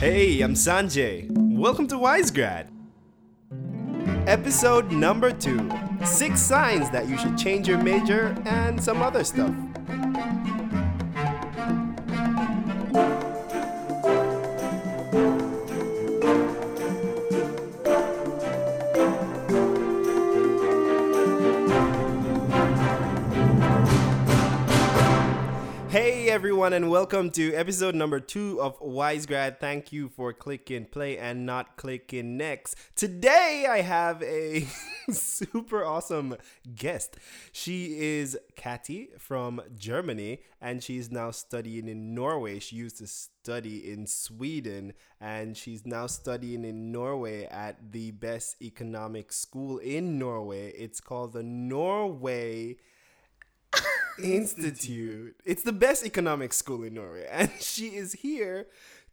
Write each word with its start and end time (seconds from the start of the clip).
Hey, 0.00 0.40
I'm 0.40 0.54
Sanjay. 0.54 1.30
Welcome 1.30 1.86
to 1.88 1.96
Wisegrad. 1.96 2.68
Episode 4.26 4.90
number 4.90 5.30
two 5.30 5.70
Six 6.06 6.40
signs 6.40 6.88
that 6.88 7.06
you 7.06 7.18
should 7.18 7.36
change 7.36 7.68
your 7.68 7.76
major 7.76 8.34
and 8.46 8.82
some 8.82 9.02
other 9.02 9.22
stuff. 9.24 9.54
Everyone, 26.30 26.72
and 26.72 26.88
welcome 26.88 27.28
to 27.28 27.52
episode 27.54 27.92
number 27.92 28.20
two 28.20 28.62
of 28.62 28.78
Wisegrad. 28.78 29.58
Thank 29.58 29.92
you 29.92 30.08
for 30.08 30.32
clicking 30.32 30.84
play 30.84 31.18
and 31.18 31.44
not 31.44 31.76
clicking 31.76 32.36
next. 32.36 32.76
Today 32.94 33.66
I 33.68 33.80
have 33.80 34.22
a 34.22 34.60
super 35.10 35.84
awesome 35.84 36.36
guest. 36.76 37.16
She 37.50 37.98
is 37.98 38.38
Katy 38.54 39.08
from 39.18 39.60
Germany, 39.76 40.42
and 40.60 40.84
she's 40.84 41.10
now 41.10 41.32
studying 41.32 41.88
in 41.88 42.14
Norway. 42.14 42.60
She 42.60 42.76
used 42.76 42.98
to 42.98 43.08
study 43.08 43.92
in 43.92 44.06
Sweden, 44.06 44.92
and 45.20 45.56
she's 45.56 45.84
now 45.84 46.06
studying 46.06 46.64
in 46.64 46.92
Norway 46.92 47.46
at 47.46 47.90
the 47.90 48.12
best 48.12 48.62
economic 48.62 49.32
school 49.32 49.78
in 49.78 50.16
Norway. 50.16 50.70
It's 50.78 51.00
called 51.00 51.32
the 51.32 51.42
Norway. 51.42 52.76
Institute. 54.18 55.36
It's 55.44 55.62
the 55.62 55.72
best 55.72 56.04
economic 56.04 56.52
school 56.52 56.82
in 56.82 56.94
Norway, 56.94 57.26
and 57.30 57.50
she 57.60 57.88
is 57.88 58.14
here 58.14 58.66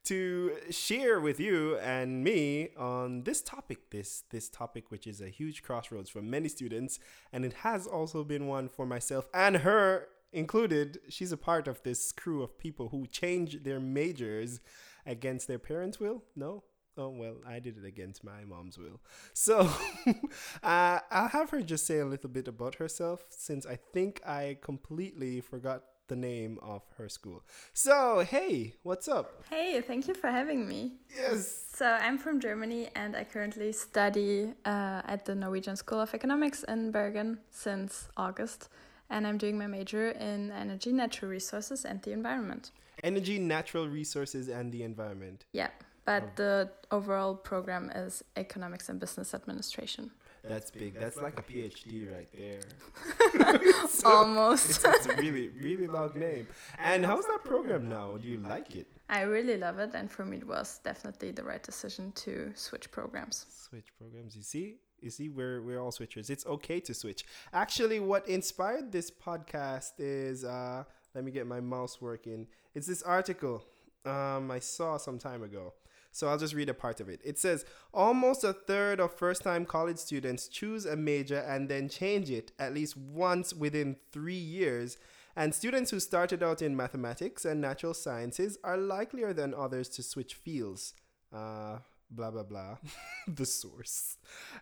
to 0.06 0.56
share 0.70 1.20
with 1.20 1.40
you 1.40 1.78
and 1.80 2.23
me 2.23 2.70
on 2.78 3.23
this 3.23 3.42
topic. 3.42 3.89
This 3.89 4.23
this 4.30 4.50
topic, 4.50 4.89
which 4.89 5.06
is 5.06 5.22
a 5.22 5.30
huge 5.30 5.64
crossroads 5.64 6.09
for 6.09 6.22
many 6.22 6.50
students, 6.50 7.00
and 7.34 7.44
it 7.44 7.54
has 7.54 7.86
also 7.88 8.23
been 8.23 8.48
one 8.48 8.70
for 8.70 8.86
myself 8.86 9.28
and 9.34 9.58
her 9.58 10.08
included. 10.31 11.00
She's 11.09 11.32
a 11.32 11.38
part 11.38 11.67
of 11.67 11.84
this 11.84 12.11
crew 12.11 12.42
of 12.44 12.58
people 12.58 12.89
who 12.89 13.06
change 13.08 13.64
their 13.64 13.80
majors 13.80 14.59
against 15.06 15.48
their 15.48 15.59
parents' 15.59 16.00
will. 16.00 16.23
No, 16.36 16.64
Oh, 16.98 17.09
well, 17.09 17.36
I 17.48 17.59
did 17.59 17.78
it 17.78 17.86
against 17.86 18.23
my 18.23 18.44
mom's 18.44 18.78
will. 18.78 19.00
So 19.34 19.59
uh, 20.64 21.00
I'll 21.12 21.28
have 21.30 21.52
her 21.52 21.62
just 21.62 21.86
say 21.86 22.00
a 22.00 22.06
little 22.06 22.30
bit 22.30 22.48
about 22.48 22.76
herself 22.76 23.26
since 23.30 23.66
I 23.66 23.78
think 23.94 24.22
I 24.26 24.58
completely 24.62 25.42
forgot 25.42 25.84
the 26.08 26.16
name 26.16 26.58
of 26.62 26.81
her 26.98 27.09
school. 27.09 27.44
So, 27.73 28.20
hey, 28.20 28.73
what's 28.84 29.08
up? 29.08 29.44
Hey, 29.50 29.81
thank 29.81 30.08
you 30.08 30.14
for 30.14 30.30
having 30.30 30.67
me. 30.67 30.94
Yes. 31.16 31.66
So, 31.76 31.86
I'm 31.86 32.17
from 32.17 32.39
Germany 32.39 32.89
and 32.95 33.16
I 33.16 33.23
currently 33.26 33.72
study 33.73 34.54
uh, 34.66 35.02
at 35.06 35.26
the 35.26 35.36
Norwegian 35.36 35.76
School 35.76 36.00
of 36.00 36.14
Economics 36.14 36.64
in 36.64 36.92
Bergen 36.92 37.39
since 37.52 38.09
August. 38.17 38.70
And 39.09 39.28
I'm 39.28 39.38
doing 39.38 39.58
my 39.58 39.67
major 39.67 40.09
in 40.11 40.52
energy, 40.52 40.92
natural 40.92 41.32
resources, 41.32 41.86
and 41.86 42.02
the 42.02 42.11
environment. 42.11 42.72
Energy, 43.04 43.38
natural 43.38 43.88
resources, 43.88 44.50
and 44.50 44.72
the 44.72 44.84
environment. 44.84 45.45
Yeah 45.54 45.70
but 46.08 46.38
the 46.38 46.69
overall 46.89 47.36
program 47.36 47.89
is 47.89 48.23
economics 48.38 48.88
and 48.88 48.97
business 48.97 49.33
administration. 49.33 50.09
That's 50.41 50.72
big. 50.72 50.97
That's 50.97 51.17
like 51.17 51.38
a 51.38 51.44
PhD 51.44 52.09
right 52.09 52.30
there. 52.31 53.89
so 53.89 54.09
Almost. 54.19 54.69
It's, 54.69 54.86
it's, 54.86 55.05
a 55.08 55.16
really, 55.17 55.49
really 55.49 55.88
long 55.88 56.11
name. 56.16 56.47
And 56.80 57.05
how's 57.05 57.25
that 57.25 57.44
program 57.44 57.89
now? 57.89 58.16
Do 58.16 58.25
you 58.25 58.38
like 58.38 58.73
it? 58.77 58.88
I 59.09 59.23
really 59.23 59.58
love 59.58 59.80
it, 59.80 59.91
and 59.95 60.09
for 60.09 60.23
me, 60.23 60.38
it 60.38 60.47
was 60.47 60.80
definitely 60.81 61.31
the 61.31 61.44
right 61.44 61.61
decision 61.61 62.14
to 62.23 62.53
switch 62.55 62.89
programs. 62.89 63.45
Switch 63.49 63.88
programs. 63.97 64.33
You 64.38 64.44
see, 64.44 64.75
you 65.02 65.09
see, 65.09 65.27
we're 65.27 65.61
we're 65.61 65.81
all 65.81 65.92
switchers. 65.92 66.30
It's 66.30 66.45
okay 66.45 66.80
to 66.88 66.94
switch. 66.94 67.25
Actually, 67.52 67.99
what 67.99 68.26
inspired 68.30 68.93
this 68.93 69.11
podcast 69.11 69.92
is, 69.98 70.45
uh, 70.45 70.86
let 71.14 71.26
me 71.26 71.32
get 71.32 71.48
my 71.48 71.59
mouse 71.59 72.02
working. 72.02 72.48
It's 72.73 72.87
this 72.87 73.02
article 73.02 73.65
um, 74.05 74.49
I 74.52 74.59
saw 74.59 74.95
some 74.95 75.20
time 75.20 75.43
ago. 75.43 75.73
So 76.17 76.28
I'll 76.28 76.39
just 76.39 76.55
read 76.55 76.67
a 76.67 76.73
part 76.73 77.00
of 77.00 77.10
it. 77.10 77.22
It 77.23 77.38
says 77.38 77.64
almost 77.94 78.44
a 78.44 78.52
third 78.52 79.00
of 79.00 79.14
first 79.14 79.44
time 79.44 79.67
college 79.67 80.00
students 80.00 80.48
choose 80.48 80.83
a 80.83 80.95
major 80.95 81.38
and 81.38 81.70
then 81.70 81.88
change 81.89 82.32
it 82.32 82.52
at 82.58 82.73
least 82.73 82.98
once 82.98 83.54
within 83.54 83.98
three 84.11 84.33
years. 84.33 84.98
And 85.36 85.54
students 85.54 85.92
who 85.92 86.00
started 86.00 86.42
out 86.42 86.64
in 86.64 86.76
mathematics 86.76 87.45
and 87.45 87.61
natural 87.61 87.94
sciences 87.94 88.58
are 88.64 88.77
likelier 88.77 89.32
than 89.32 89.54
others 89.54 89.89
to 89.89 90.02
switch 90.02 90.33
fields. 90.33 90.95
Uh, 91.32 91.77
blah 92.10 92.32
blah 92.32 92.44
blah 92.44 92.78
the 93.28 93.45
source. 93.45 94.18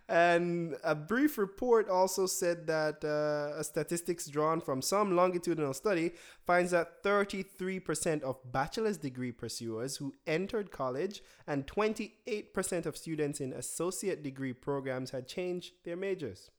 And 0.10 0.76
a 0.84 0.96
brief 0.96 1.38
report 1.38 1.90
also 1.90 2.26
said 2.26 2.68
that 2.68 3.04
uh, 3.04 3.60
a 3.60 3.64
statistics 3.64 4.28
drawn 4.28 4.62
from 4.62 4.82
some 4.82 5.16
longitudinal 5.16 5.74
study 5.74 6.12
finds 6.46 6.72
that 6.72 7.04
33% 7.04 8.24
of 8.24 8.38
bachelor's 8.52 8.98
degree 8.98 9.32
pursuers 9.32 9.98
who 9.98 10.14
entered 10.28 10.72
college 10.72 11.22
and 11.48 11.68
28% 11.68 12.86
of 12.86 12.98
students 12.98 13.40
in 13.40 13.54
associate 13.54 14.24
degree 14.24 14.54
programs 14.54 15.12
had 15.12 15.28
changed 15.28 15.74
their 15.84 15.96
majors 15.96 16.52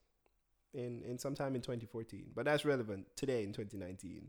in, 0.75 1.03
in 1.05 1.19
sometime 1.19 1.55
in 1.55 1.63
2014 1.63 2.27
but 2.35 2.45
that's 2.45 2.65
relevant 2.65 3.07
today 3.17 3.43
in 3.43 3.53
2019 3.53 4.29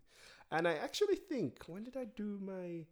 and 0.51 0.67
i 0.67 0.73
actually 0.73 1.15
think 1.15 1.61
when 1.67 1.83
did 1.83 1.97
i 1.97 2.05
do 2.15 2.39
my 2.41 2.85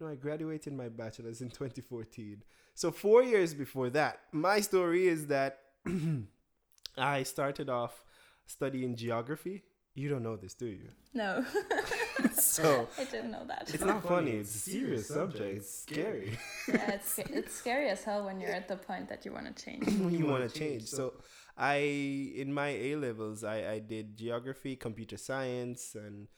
no 0.00 0.08
i 0.08 0.14
graduated 0.14 0.72
my 0.72 0.88
bachelor's 0.88 1.40
in 1.40 1.48
2014 1.48 2.42
so 2.78 2.92
four 2.92 3.24
years 3.24 3.54
before 3.54 3.90
that, 3.90 4.20
my 4.30 4.60
story 4.60 5.08
is 5.08 5.26
that 5.26 5.58
I 6.96 7.24
started 7.24 7.68
off 7.68 8.04
studying 8.46 8.94
geography. 8.94 9.64
You 9.96 10.08
don't 10.08 10.22
know 10.22 10.36
this, 10.36 10.54
do 10.54 10.66
you? 10.66 10.90
No. 11.12 11.44
so 12.32 12.86
I 12.96 13.02
didn't 13.02 13.32
know 13.32 13.42
that. 13.48 13.68
It's 13.74 13.84
not 13.84 14.04
funny. 14.06 14.30
It's 14.30 14.54
a 14.54 14.58
serious 14.58 15.08
subject. 15.08 15.56
It's 15.56 15.80
scary. 15.80 16.38
yeah, 16.68 16.92
it's 16.92 17.18
it's 17.18 17.52
scary 17.52 17.88
as 17.88 18.04
hell 18.04 18.24
when 18.24 18.40
you're 18.40 18.52
at 18.52 18.68
the 18.68 18.76
point 18.76 19.08
that 19.08 19.24
you 19.24 19.32
want 19.32 19.46
to 19.56 19.64
change. 19.64 19.88
you 20.16 20.26
want 20.26 20.48
to 20.48 20.56
change. 20.56 20.84
So 20.84 21.14
I 21.56 21.78
in 21.78 22.54
my 22.54 22.68
A 22.68 22.94
levels 22.94 23.42
I 23.42 23.72
I 23.72 23.78
did 23.80 24.16
geography, 24.16 24.76
computer 24.76 25.16
science, 25.16 25.96
and 25.96 26.28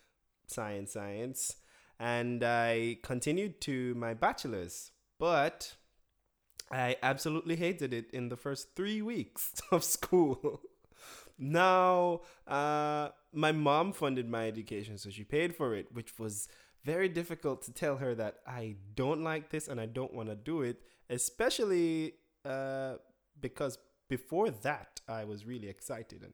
science 0.47 0.95
science, 0.95 1.57
and 2.01 2.43
I 2.43 2.97
continued 3.03 3.61
to 3.63 3.95
my 3.95 4.15
bachelor's, 4.15 4.91
but 5.19 5.75
I 6.73 6.97
absolutely 7.03 7.57
hated 7.57 7.93
it 7.93 8.11
in 8.11 8.31
the 8.31 8.37
first 8.37 8.75
three 8.75 9.03
weeks 9.03 9.53
of 9.71 9.85
school. 9.85 10.63
now, 11.39 12.23
uh, 12.47 13.11
my 13.35 13.53
mom 13.53 13.93
funded 13.93 14.31
my 14.31 14.49
education, 14.49 14.97
so 14.97 15.11
she 15.11 15.25
paid 15.25 15.55
for 15.55 15.75
it, 15.75 15.89
which 15.93 16.19
was 16.19 16.49
very 16.85 17.11
difficult 17.11 17.61
to 17.63 17.73
tell 17.73 17.99
her 17.99 18.15
that 18.15 18.37
I 18.47 18.77
don't 18.95 19.23
like 19.23 19.51
this 19.51 19.69
and 19.69 19.79
I 19.79 19.85
don't 19.85 20.15
want 20.15 20.31
to 20.31 20.35
do 20.35 20.63
it, 20.63 20.81
especially 21.11 22.15
uh, 22.47 22.95
because 23.39 23.77
before 24.09 24.49
that, 24.51 25.03
I 25.07 25.25
was 25.25 25.45
really 25.45 25.69
excited 25.69 26.23
and 26.23 26.33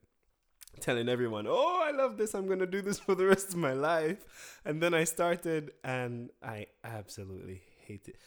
telling 0.80 1.08
everyone, 1.08 1.46
oh, 1.48 1.82
I 1.84 1.90
love 1.90 2.16
this, 2.16 2.34
I'm 2.34 2.46
going 2.46 2.58
to 2.58 2.66
do 2.66 2.82
this 2.82 2.98
for 3.06 3.14
the 3.14 3.26
rest 3.26 3.50
of 3.50 3.56
my 3.56 3.72
life. 3.72 4.60
And 4.64 4.82
then 4.82 4.94
I 4.94 5.04
started 5.04 5.72
and 5.84 6.30
I 6.42 6.66
absolutely 6.84 7.62
hated 7.86 8.14
it. 8.14 8.20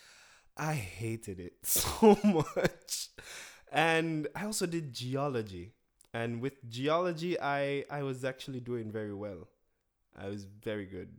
I 0.57 0.73
hated 0.73 1.39
it 1.39 1.53
so 1.63 2.17
much. 2.23 3.09
And 3.71 4.27
I 4.35 4.45
also 4.45 4.65
did 4.65 4.93
geology. 4.93 5.73
And 6.13 6.41
with 6.41 6.67
geology, 6.69 7.39
I, 7.39 7.85
I 7.89 8.03
was 8.03 8.25
actually 8.25 8.59
doing 8.59 8.91
very 8.91 9.13
well. 9.13 9.47
I 10.17 10.27
was 10.27 10.45
very 10.45 10.85
good 10.85 11.09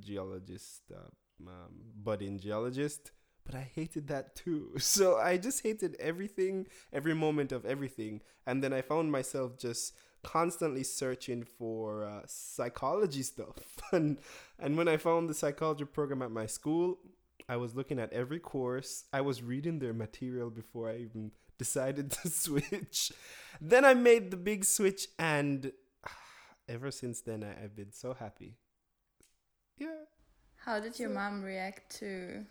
geologist, 0.00 0.82
uh, 0.94 1.08
um, 1.48 1.74
budding 1.96 2.38
geologist, 2.38 3.10
but 3.44 3.54
I 3.54 3.70
hated 3.74 4.08
that 4.08 4.34
too. 4.36 4.72
So 4.78 5.18
I 5.18 5.36
just 5.36 5.62
hated 5.62 5.96
everything, 5.98 6.66
every 6.92 7.14
moment 7.14 7.52
of 7.52 7.64
everything. 7.64 8.20
And 8.46 8.62
then 8.62 8.72
I 8.72 8.82
found 8.82 9.10
myself 9.10 9.58
just 9.58 9.94
constantly 10.24 10.82
searching 10.82 11.44
for 11.44 12.04
uh, 12.04 12.22
psychology 12.26 13.22
stuff. 13.22 13.78
and 13.92 14.18
and 14.58 14.76
when 14.76 14.88
I 14.88 14.96
found 14.96 15.28
the 15.28 15.34
psychology 15.34 15.84
program 15.84 16.22
at 16.22 16.30
my 16.30 16.46
school, 16.46 16.98
I 17.48 17.56
was 17.56 17.74
looking 17.74 17.98
at 17.98 18.12
every 18.12 18.40
course. 18.40 19.04
I 19.12 19.20
was 19.20 19.42
reading 19.42 19.78
their 19.78 19.92
material 19.92 20.50
before 20.50 20.90
I 20.90 20.96
even 20.96 21.30
decided 21.58 22.10
to 22.10 22.28
switch. 22.44 23.12
then 23.60 23.84
I 23.84 23.94
made 23.94 24.30
the 24.30 24.36
big 24.36 24.64
switch, 24.64 25.06
and 25.18 25.72
ever 26.68 26.90
since 26.90 27.20
then, 27.20 27.44
I, 27.44 27.60
have 27.60 27.76
been 27.76 27.92
so 27.92 28.14
happy. 28.14 28.56
Yeah. 29.78 30.04
How 30.56 30.80
did 30.80 30.98
your 30.98 31.10
so, 31.10 31.14
mom 31.14 31.42
react 31.42 31.96
to? 31.98 32.46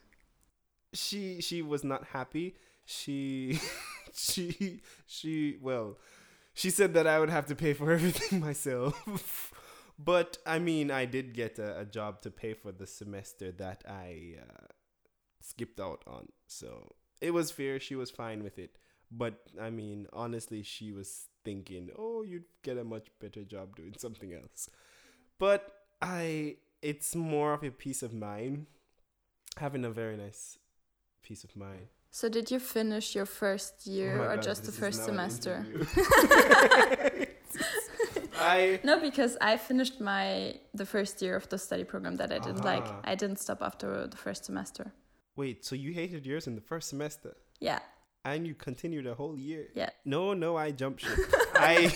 She 0.94 1.42
she 1.42 1.64
was 1.64 1.84
not 1.84 2.06
happy. 2.06 2.56
She 2.86 3.60
she 4.14 4.82
she 5.08 5.58
well, 5.62 5.98
she 6.54 6.70
said 6.70 6.94
that 6.94 7.08
I 7.08 7.20
would 7.20 7.30
have 7.30 7.46
to 7.48 7.56
pay 7.56 7.74
for 7.74 7.92
everything 7.98 8.40
myself. 8.40 9.54
but 10.00 10.38
I 10.46 10.60
mean, 10.60 10.92
I 10.92 11.06
did 11.06 11.34
get 11.34 11.60
a, 11.60 11.80
a, 11.80 11.86
job 11.86 12.22
to 12.22 12.32
pay 12.32 12.54
for 12.54 12.72
the 12.72 12.88
semester 12.88 13.52
that 13.54 13.84
I 13.88 14.36
uh, 14.40 14.68
skipped 15.42 15.80
out 15.80 16.04
on. 16.08 16.30
So 16.48 16.94
it 17.22 17.32
was 17.32 17.52
fair. 17.52 17.80
She 17.80 17.96
was 17.96 18.12
fine 18.12 18.44
with 18.44 18.60
it. 18.60 18.78
But 19.12 19.40
I 19.62 19.70
mean, 19.70 20.08
honestly, 20.14 20.64
she 20.64 20.92
was 20.92 21.26
thinking, 21.44 21.90
oh, 21.98 22.24
you'd 22.24 22.46
get 22.64 22.78
a 22.78 22.84
much 22.84 23.08
better 23.20 23.44
job 23.44 23.76
doing 23.76 23.94
something 23.98 24.34
else. 24.34 24.70
But 25.40 25.72
I, 26.02 26.58
it's 26.82 27.16
more 27.16 27.54
of 27.54 27.64
a 27.64 27.72
peace 27.72 28.02
of 28.02 28.14
mind, 28.14 28.68
having 29.58 29.86
a 29.86 29.90
very 29.90 30.18
nice 30.18 30.58
peace 31.22 31.44
of 31.44 31.56
mind. 31.56 31.88
So 32.20 32.30
did 32.30 32.52
you 32.52 32.60
finish 32.60 33.16
your 33.16 33.26
first 33.26 33.88
year 33.88 34.14
Oh 34.22 34.26
or 34.26 34.36
God, 34.36 34.44
just 34.50 34.62
the 34.66 34.72
first 34.72 35.04
semester? 35.04 35.66
I 38.40 38.80
No, 38.90 39.00
because 39.00 39.38
I 39.42 39.58
finished 39.58 40.00
my 40.00 40.56
the 40.74 40.86
first 40.86 41.22
year 41.24 41.36
of 41.36 41.50
the 41.50 41.58
study 41.58 41.84
program 41.84 42.16
that 42.18 42.32
I 42.32 42.40
didn't 42.40 42.64
like. 42.64 42.86
I 43.04 43.16
didn't 43.16 43.40
stop 43.40 43.62
after 43.62 44.08
the 44.08 44.18
first 44.18 44.46
semester. 44.46 44.86
wait. 45.36 45.66
So 45.66 45.76
you 45.76 45.92
hated 45.94 46.26
yours 46.26 46.46
in 46.48 46.56
the 46.56 46.62
first 46.72 46.88
semester, 46.90 47.36
Yeah, 47.60 47.80
and 48.26 48.46
you 48.48 48.54
continued 48.56 49.08
a 49.08 49.16
whole 49.16 49.38
year. 49.50 49.64
yeah. 49.82 49.90
No, 50.06 50.34
no, 50.34 50.56
I 50.66 50.72
jumped 50.72 51.02
ship. 51.02 51.18
I 51.56 51.92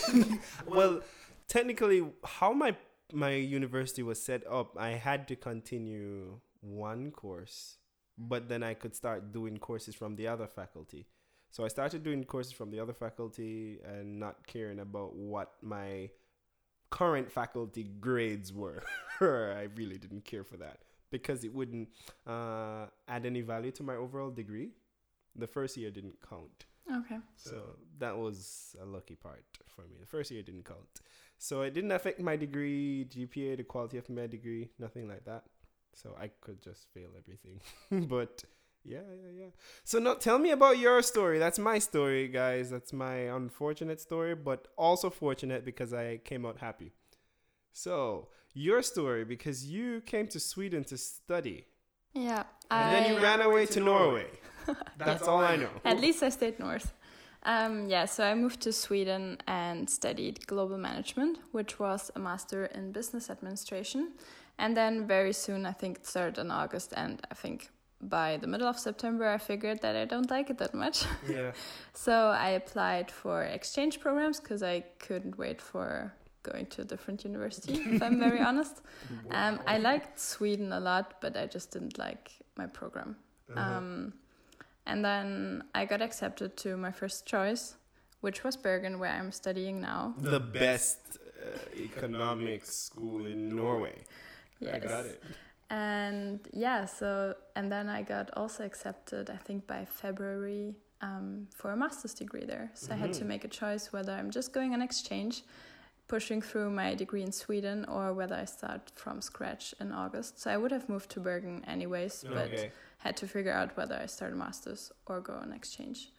well, 0.78 1.02
technically, 1.48 2.00
how 2.24 2.54
my 2.54 2.72
my 3.14 3.34
university 3.60 4.04
was 4.04 4.18
set 4.30 4.42
up, 4.60 4.76
I 4.78 4.92
had 5.08 5.28
to 5.30 5.36
continue 5.36 6.40
one 6.62 7.12
course, 7.12 7.78
but 8.18 8.50
then 8.50 8.64
I 8.64 8.74
could 8.74 8.96
start 8.96 9.32
doing 9.32 9.58
courses 9.58 9.96
from 9.96 10.16
the 10.16 10.28
other 10.28 10.48
faculty. 10.48 11.08
So 11.52 11.64
I 11.64 11.70
started 11.70 12.04
doing 12.04 12.24
courses 12.24 12.54
from 12.54 12.72
the 12.72 12.80
other 12.80 12.94
faculty 12.94 13.80
and 13.84 14.20
not 14.20 14.46
caring 14.48 14.80
about 14.80 15.16
what 15.16 15.54
my 15.62 16.10
current 16.90 17.32
faculty 17.32 17.84
grades 18.00 18.52
were. 18.52 18.84
I 19.22 19.68
really 19.76 19.98
didn't 19.98 20.26
care 20.26 20.44
for 20.44 20.58
that 20.58 20.80
because 21.10 21.44
it 21.44 21.54
wouldn't 21.54 21.90
uh, 22.26 22.88
add 23.08 23.26
any 23.26 23.42
value 23.42 23.72
to 23.72 23.84
my 23.84 23.96
overall 23.96 24.30
degree. 24.30 24.72
The 25.36 25.48
first 25.48 25.78
year 25.78 25.92
didn't 25.92 26.18
count. 26.28 26.66
Okay. 26.92 27.18
So 27.36 27.76
that 28.00 28.18
was 28.18 28.76
a 28.82 28.86
lucky 28.86 29.16
part 29.16 29.44
for 29.68 29.82
me. 29.82 29.98
The 30.00 30.08
first 30.08 30.32
year 30.32 30.42
didn't 30.42 30.66
count. 30.66 31.02
So 31.38 31.62
it 31.62 31.74
didn't 31.74 31.92
affect 31.92 32.20
my 32.20 32.36
degree, 32.36 33.06
GPA, 33.10 33.58
the 33.58 33.64
quality 33.64 33.98
of 33.98 34.10
my 34.10 34.28
degree, 34.28 34.70
nothing 34.80 35.08
like 35.08 35.26
that. 35.26 35.44
So 35.94 36.16
I 36.20 36.30
could 36.42 36.62
just 36.62 36.88
fail 36.94 37.10
everything. 37.18 37.60
but 38.08 38.44
yeah, 38.84 39.00
yeah, 39.10 39.32
yeah. 39.46 39.50
So 39.84 40.00
now 40.00 40.14
tell 40.16 40.38
me 40.40 40.52
about 40.52 40.78
your 40.78 41.02
story. 41.02 41.40
That's 41.40 41.60
my 41.60 41.80
story, 41.80 42.28
guys. 42.28 42.70
That's 42.70 42.94
my 42.94 43.16
unfortunate 43.36 44.00
story, 44.00 44.36
but 44.36 44.68
also 44.78 45.10
fortunate 45.10 45.66
because 45.66 45.94
I 45.94 46.18
came 46.18 46.46
out 46.46 46.60
happy. 46.60 46.94
So 47.74 48.30
your 48.54 48.82
story, 48.82 49.24
because 49.26 49.66
you 49.66 50.02
came 50.02 50.28
to 50.30 50.40
Sweden 50.40 50.84
to 50.86 50.98
study. 50.98 51.66
Yeah. 52.14 52.44
And 52.72 52.96
then 52.96 53.12
you 53.12 53.18
I- 53.18 53.22
ran 53.22 53.42
away 53.42 53.66
to 53.68 53.80
Norway. 53.80 54.28
That's 54.98 55.28
all 55.28 55.40
I 55.40 55.56
know. 55.56 55.70
At 55.86 56.00
least 56.00 56.24
I 56.24 56.30
stayed 56.30 56.60
north. 56.60 56.94
Um, 57.44 57.88
yeah, 57.88 58.06
so 58.06 58.26
I 58.26 58.34
moved 58.34 58.60
to 58.62 58.74
Sweden 58.74 59.38
and 59.48 59.90
studied 59.90 60.46
global 60.48 60.78
management, 60.78 61.38
which 61.52 61.80
was 61.80 62.12
a 62.16 62.20
master 62.20 62.66
in 62.66 62.92
business 62.92 63.30
administration. 63.30 64.14
And 64.60 64.76
then 64.76 65.08
very 65.08 65.34
soon, 65.34 65.66
I 65.66 65.72
think 65.72 65.98
it 65.98 66.06
started 66.06 66.40
in 66.40 66.52
August, 66.52 66.94
and 66.96 67.22
I 67.30 67.36
think 67.36 67.70
by 68.02 68.38
the 68.38 68.48
middle 68.48 68.68
of 68.68 68.78
September, 68.78 69.28
I 69.28 69.38
figured 69.38 69.82
that 69.82 69.96
I 69.96 70.06
don't 70.06 70.30
like 70.30 70.50
it 70.50 70.58
that 70.58 70.74
much. 70.74 71.04
Yeah. 71.30 71.52
So 71.94 72.14
I 72.30 72.50
applied 72.50 73.12
for 73.12 73.44
exchange 73.44 74.00
programs 74.00 74.40
because 74.40 74.64
I 74.64 74.84
couldn't 75.00 75.38
wait 75.38 75.62
for 75.62 76.14
going 76.44 76.66
to 76.68 76.82
a 76.82 76.86
different 76.86 77.24
university, 77.24 77.74
if 77.74 78.02
I'm 78.02 78.20
very 78.20 78.40
honest. 78.50 78.82
Um, 79.32 79.60
I 79.68 79.78
liked 79.78 80.20
Sweden 80.20 80.72
a 80.72 80.80
lot, 80.80 81.20
but 81.22 81.36
I 81.36 81.46
just 81.46 81.72
didn't 81.72 81.98
like 81.98 82.32
my 82.56 82.68
program. 82.68 83.16
Uh-huh. 83.56 83.78
Um, 83.78 84.14
and 84.86 85.04
then 85.04 85.64
I 85.76 85.86
got 85.86 86.02
accepted 86.02 86.56
to 86.58 86.78
my 86.78 86.92
first 86.92 87.26
choice, 87.26 87.76
which 88.22 88.44
was 88.44 88.56
Bergen, 88.56 89.00
where 89.00 89.12
I'm 89.12 89.32
studying 89.32 89.82
now. 89.82 90.14
the 90.18 90.40
best 90.40 91.18
uh, 91.18 91.58
economics 91.76 92.74
school 92.74 93.26
in 93.26 93.50
Norway. 93.56 94.04
I 94.74 94.80
got 94.80 95.06
it. 95.06 95.22
And 95.70 96.40
yeah, 96.54 96.86
so 96.86 97.36
and 97.56 97.72
then 97.72 97.90
I 97.90 98.02
got 98.02 98.30
also 98.38 98.64
accepted, 98.66 99.30
I 99.30 99.38
think 99.38 99.68
by 99.68 99.86
February, 99.86 100.76
um, 101.02 101.48
for 101.54 101.72
a 101.72 101.78
master's 101.78 102.14
degree 102.14 102.46
there. 102.46 102.72
So 102.74 102.94
I 102.94 102.98
had 102.98 103.14
to 103.14 103.24
Mhm. 103.26 103.28
make 103.28 103.44
a 103.44 103.50
choice 103.50 103.92
whether 103.92 104.14
I'm 104.14 104.32
just 104.32 104.54
going 104.54 104.74
on 104.74 104.82
exchange, 104.82 105.44
pushing 106.08 106.42
through 106.42 106.70
my 106.72 106.96
degree 106.96 107.22
in 107.22 107.34
Sweden, 107.34 107.86
or 107.86 108.14
whether 108.14 108.36
I 108.36 108.46
start 108.46 108.92
from 108.96 109.22
scratch 109.22 109.76
in 109.82 109.92
August. 109.92 110.40
So 110.40 110.50
I 110.50 110.58
would 110.58 110.72
have 110.72 110.88
moved 110.88 111.10
to 111.12 111.20
Bergen 111.20 111.66
anyways, 111.66 112.24
but 112.24 112.50
had 113.00 113.18
to 113.18 113.28
figure 113.28 113.52
out 113.52 113.76
whether 113.78 113.96
I 113.96 114.06
start 114.06 114.32
a 114.34 114.36
master's 114.36 114.92
or 115.06 115.20
go 115.20 115.34
on 115.34 115.52
exchange. 115.52 116.14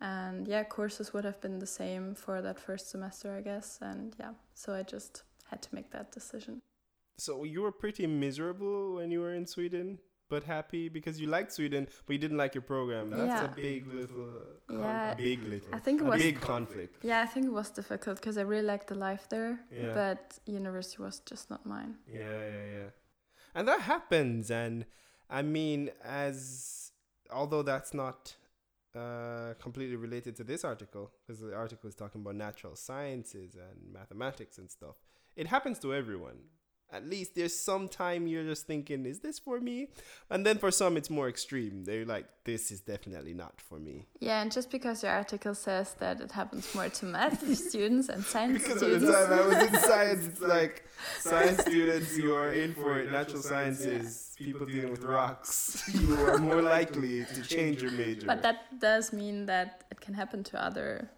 And 0.00 0.46
yeah, 0.48 0.64
courses 0.64 1.12
would 1.12 1.24
have 1.24 1.40
been 1.40 1.58
the 1.58 1.66
same 1.66 2.14
for 2.14 2.40
that 2.40 2.58
first 2.58 2.88
semester, 2.90 3.34
I 3.36 3.40
guess. 3.40 3.78
And 3.80 4.14
yeah, 4.18 4.34
so 4.54 4.72
I 4.74 4.82
just 4.84 5.24
had 5.50 5.60
to 5.62 5.74
make 5.74 5.90
that 5.90 6.12
decision. 6.12 6.60
So 7.18 7.44
you 7.44 7.62
were 7.62 7.72
pretty 7.72 8.06
miserable 8.06 8.94
when 8.96 9.10
you 9.10 9.20
were 9.20 9.34
in 9.34 9.46
Sweden, 9.46 9.98
but 10.30 10.44
happy 10.44 10.88
because 10.88 11.20
you 11.20 11.26
liked 11.28 11.52
Sweden, 11.52 11.86
but 12.06 12.12
you 12.14 12.18
didn't 12.18 12.38
like 12.38 12.54
your 12.54 12.62
program. 12.62 13.10
That's 13.10 13.42
Yeah. 13.42 13.52
a 13.52 13.54
big 13.54 13.86
little, 13.86 14.32
Yeah, 14.70 15.14
big 15.14 15.42
little, 15.44 15.74
I 15.74 15.78
think 15.78 16.00
it 16.00 16.04
was 16.04 16.20
a 16.20 16.24
big 16.24 16.40
conflict. 16.40 17.04
Yeah, 17.04 17.20
I 17.22 17.26
think 17.26 17.46
it 17.46 17.52
was 17.52 17.70
difficult 17.70 18.16
because 18.16 18.38
I 18.38 18.42
really 18.42 18.66
liked 18.66 18.86
the 18.88 18.94
life 18.94 19.28
there, 19.28 19.60
Yeah. 19.70 19.92
but 19.94 20.38
university 20.46 21.02
was 21.02 21.20
just 21.20 21.50
not 21.50 21.66
mine. 21.66 21.98
Yeah, 22.06 22.20
yeah, 22.56 22.66
yeah. 22.78 22.90
And 23.54 23.68
that 23.68 23.80
happens. 23.82 24.50
And 24.50 24.86
I 25.28 25.42
mean, 25.42 25.90
as 26.02 26.92
although 27.30 27.62
that's 27.62 27.92
not 27.94 28.36
uh, 28.94 29.54
completely 29.58 29.96
related 29.96 30.36
to 30.36 30.44
this 30.44 30.64
article, 30.64 31.12
because 31.26 31.40
the 31.40 31.54
article 31.54 31.88
is 31.88 31.94
talking 31.94 32.20
about 32.20 32.34
natural 32.36 32.76
sciences 32.76 33.54
and 33.54 33.90
mathematics 33.92 34.58
and 34.58 34.70
stuff, 34.70 34.96
it 35.34 35.46
happens 35.46 35.78
to 35.78 35.94
everyone. 35.94 36.38
At 36.92 37.08
least 37.08 37.34
there's 37.34 37.58
some 37.58 37.88
time 37.88 38.26
you're 38.26 38.44
just 38.44 38.66
thinking, 38.66 39.06
is 39.06 39.20
this 39.20 39.38
for 39.38 39.58
me? 39.60 39.88
And 40.28 40.44
then 40.44 40.58
for 40.58 40.70
some, 40.70 40.98
it's 40.98 41.08
more 41.08 41.26
extreme. 41.26 41.84
They're 41.84 42.04
like, 42.04 42.26
this 42.44 42.70
is 42.70 42.80
definitely 42.80 43.32
not 43.32 43.60
for 43.60 43.78
me. 43.78 44.04
Yeah, 44.20 44.42
and 44.42 44.52
just 44.52 44.70
because 44.70 45.02
your 45.02 45.10
article 45.12 45.54
says 45.54 45.94
that 46.00 46.20
it 46.20 46.32
happens 46.32 46.74
more 46.74 46.90
to 46.90 47.06
math 47.06 47.40
students 47.56 48.10
and 48.10 48.22
science 48.22 48.62
Because 48.62 48.82
at 48.82 48.90
the 48.90 48.98
students. 48.98 49.28
time 49.28 49.32
I 49.32 49.46
was 49.46 49.68
in 49.68 49.80
science, 49.90 50.26
it's 50.26 50.40
like 50.42 50.84
science 51.18 51.60
students, 51.66 52.18
you 52.18 52.34
are 52.34 52.52
in 52.52 52.74
for 52.74 52.98
it. 52.98 53.10
Natural 53.10 53.40
sciences, 53.42 54.34
people 54.36 54.66
dealing 54.66 54.90
with 54.90 55.02
rocks, 55.02 55.82
you 55.94 56.14
are 56.26 56.36
more 56.36 56.60
likely 56.60 57.24
to 57.24 57.42
change 57.42 57.80
your 57.80 57.92
major. 57.92 58.26
But 58.26 58.42
that 58.42 58.78
does 58.80 59.14
mean 59.14 59.46
that 59.46 59.84
it 59.90 60.00
can 60.02 60.12
happen 60.12 60.44
to 60.44 60.62
other. 60.62 61.08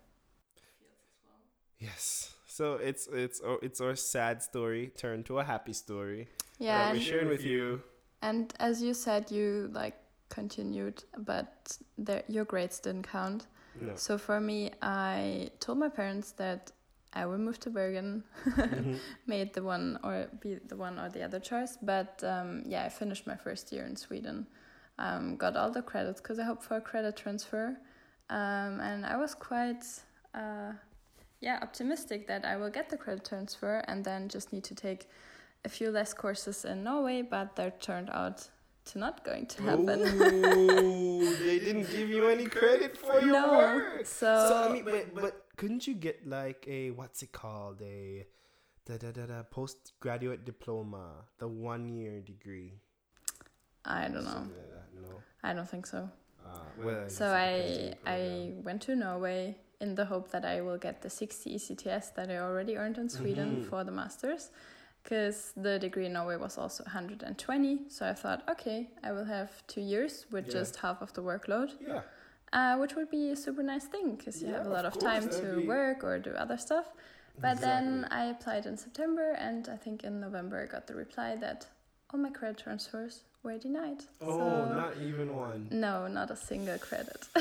Fields 0.54 1.02
as 1.08 1.18
well. 1.26 1.40
Yes. 1.80 2.33
So 2.54 2.74
it's 2.74 3.08
it's 3.12 3.40
oh, 3.44 3.58
it's 3.62 3.80
our 3.80 3.96
sad 3.96 4.40
story 4.40 4.92
turned 4.96 5.26
to 5.26 5.40
a 5.40 5.44
happy 5.44 5.72
story 5.72 6.28
Yeah, 6.60 6.86
we're 6.86 6.90
and, 6.94 7.02
sharing 7.02 7.28
with 7.28 7.44
you. 7.44 7.82
and 8.22 8.54
as 8.60 8.80
you 8.80 8.94
said, 8.94 9.32
you 9.32 9.70
like 9.72 9.96
continued, 10.28 11.02
but 11.18 11.76
the, 11.98 12.22
your 12.28 12.44
grades 12.44 12.78
didn't 12.78 13.08
count. 13.10 13.48
No. 13.80 13.96
So 13.96 14.18
for 14.18 14.40
me, 14.40 14.70
I 14.82 15.50
told 15.58 15.78
my 15.78 15.88
parents 15.88 16.30
that 16.42 16.70
I 17.12 17.26
will 17.26 17.38
move 17.38 17.58
to 17.60 17.70
Bergen, 17.70 18.22
Mhm. 18.46 18.98
made 19.26 19.52
the 19.54 19.62
one 19.64 19.98
or 20.04 20.28
be 20.40 20.60
the 20.68 20.76
one 20.76 21.00
or 21.00 21.08
the 21.10 21.24
other 21.24 21.40
choice. 21.40 21.76
But 21.82 22.22
um, 22.22 22.62
yeah, 22.72 22.84
I 22.86 22.88
finished 22.88 23.26
my 23.26 23.36
first 23.36 23.72
year 23.72 23.84
in 23.84 23.96
Sweden, 23.96 24.46
um, 24.98 25.36
got 25.36 25.56
all 25.56 25.72
the 25.72 25.82
credits 25.82 26.20
because 26.20 26.38
I 26.38 26.44
hoped 26.44 26.62
for 26.62 26.76
a 26.76 26.80
credit 26.80 27.16
transfer, 27.16 27.66
um, 28.30 28.80
and 28.80 29.04
I 29.04 29.16
was 29.16 29.34
quite. 29.34 29.82
Uh, 30.32 30.74
yeah, 31.44 31.58
optimistic 31.60 32.26
that 32.26 32.46
I 32.46 32.56
will 32.56 32.70
get 32.70 32.88
the 32.88 32.96
credit 32.96 33.26
transfer 33.28 33.84
and 33.86 34.02
then 34.02 34.28
just 34.30 34.50
need 34.50 34.64
to 34.64 34.74
take 34.74 35.10
a 35.66 35.68
few 35.68 35.90
less 35.90 36.14
courses 36.14 36.64
in 36.64 36.82
Norway, 36.82 37.20
but 37.20 37.54
that 37.56 37.82
turned 37.82 38.08
out 38.08 38.48
to 38.86 38.98
not 38.98 39.24
going 39.24 39.46
to 39.46 39.62
happen. 39.62 40.00
Ooh, 40.00 41.36
they 41.44 41.58
didn't 41.58 41.90
give 41.90 42.08
you 42.08 42.28
any 42.28 42.46
credit 42.46 42.96
for 42.96 43.20
your 43.20 43.42
no, 43.42 43.58
work. 43.58 44.06
so, 44.06 44.48
So 44.48 44.68
I 44.68 44.72
mean, 44.72 44.84
but, 44.84 45.14
but 45.14 45.46
couldn't 45.56 45.86
you 45.86 45.94
get 45.94 46.26
like 46.26 46.64
a 46.66 46.90
what's 46.92 47.22
it 47.22 47.32
called 47.32 47.82
a 47.82 48.26
da 48.86 48.96
da 48.96 49.10
da 49.12 49.26
da 49.26 49.42
postgraduate 49.42 50.46
diploma, 50.46 51.26
the 51.38 51.48
one 51.48 51.90
year 51.90 52.20
degree? 52.22 52.72
I 53.84 54.08
don't 54.08 54.24
know. 54.24 54.48
Like 54.48 54.70
that, 54.72 54.88
No. 55.02 55.20
I 55.42 55.52
don't 55.52 55.68
think 55.68 55.86
so. 55.86 56.08
Uh, 56.46 56.58
well, 56.82 57.08
So 57.10 57.26
I 57.26 57.94
I 58.06 58.54
went 58.62 58.80
to 58.82 58.96
Norway 58.96 59.58
in 59.80 59.94
the 59.94 60.04
hope 60.04 60.30
that 60.30 60.44
I 60.44 60.60
will 60.60 60.78
get 60.78 61.02
the 61.02 61.10
60 61.10 61.54
ECTS 61.54 62.14
that 62.14 62.30
I 62.30 62.38
already 62.38 62.76
earned 62.76 62.98
in 62.98 63.08
Sweden 63.08 63.56
Mhm. 63.56 63.68
for 63.68 63.84
the 63.84 63.90
masters, 63.92 64.50
because 65.02 65.52
the 65.56 65.78
degree 65.78 66.06
in 66.06 66.12
Norway 66.12 66.36
was 66.36 66.56
also 66.58 66.84
120. 66.84 67.90
So 67.90 68.06
I 68.06 68.14
thought, 68.14 68.42
okay, 68.48 68.90
I 69.02 69.12
will 69.12 69.24
have 69.26 69.50
two 69.66 69.80
years 69.82 70.26
with 70.30 70.46
Yeah. 70.46 70.52
just 70.60 70.76
half 70.76 71.02
of 71.02 71.12
the 71.12 71.22
workload, 71.22 71.70
yeah. 71.80 72.02
uh, 72.52 72.76
which 72.78 72.94
would 72.96 73.10
be 73.10 73.30
a 73.30 73.36
super 73.36 73.62
nice 73.62 73.86
thing 73.86 74.16
because 74.16 74.40
you 74.42 74.48
Yeah, 74.48 74.58
have 74.58 74.66
a 74.66 74.70
lot 74.70 74.84
of 74.86 74.94
of, 74.96 75.00
time 75.02 75.28
to 75.28 75.56
be- 75.56 75.66
work 75.66 76.04
or 76.04 76.18
do 76.18 76.30
other 76.34 76.56
stuff. 76.56 76.86
But 77.40 77.60
then 77.60 78.06
I 78.12 78.26
applied 78.26 78.64
in 78.64 78.76
September, 78.76 79.32
and 79.32 79.68
I 79.68 79.76
think 79.76 80.04
in 80.04 80.20
November 80.20 80.62
I 80.62 80.66
got 80.66 80.86
the 80.86 80.94
reply 80.94 81.34
that 81.36 81.66
all 82.10 82.20
my 82.20 82.30
credit 82.30 82.58
transfers 82.58 83.24
were 83.42 83.58
denied. 83.58 84.04
Oh, 84.20 84.38
so 84.38 84.74
not 84.74 84.96
even 84.98 85.34
one. 85.34 85.66
No, 85.70 86.06
not 86.06 86.30
a 86.30 86.36
single 86.36 86.78
credit. 86.78 87.26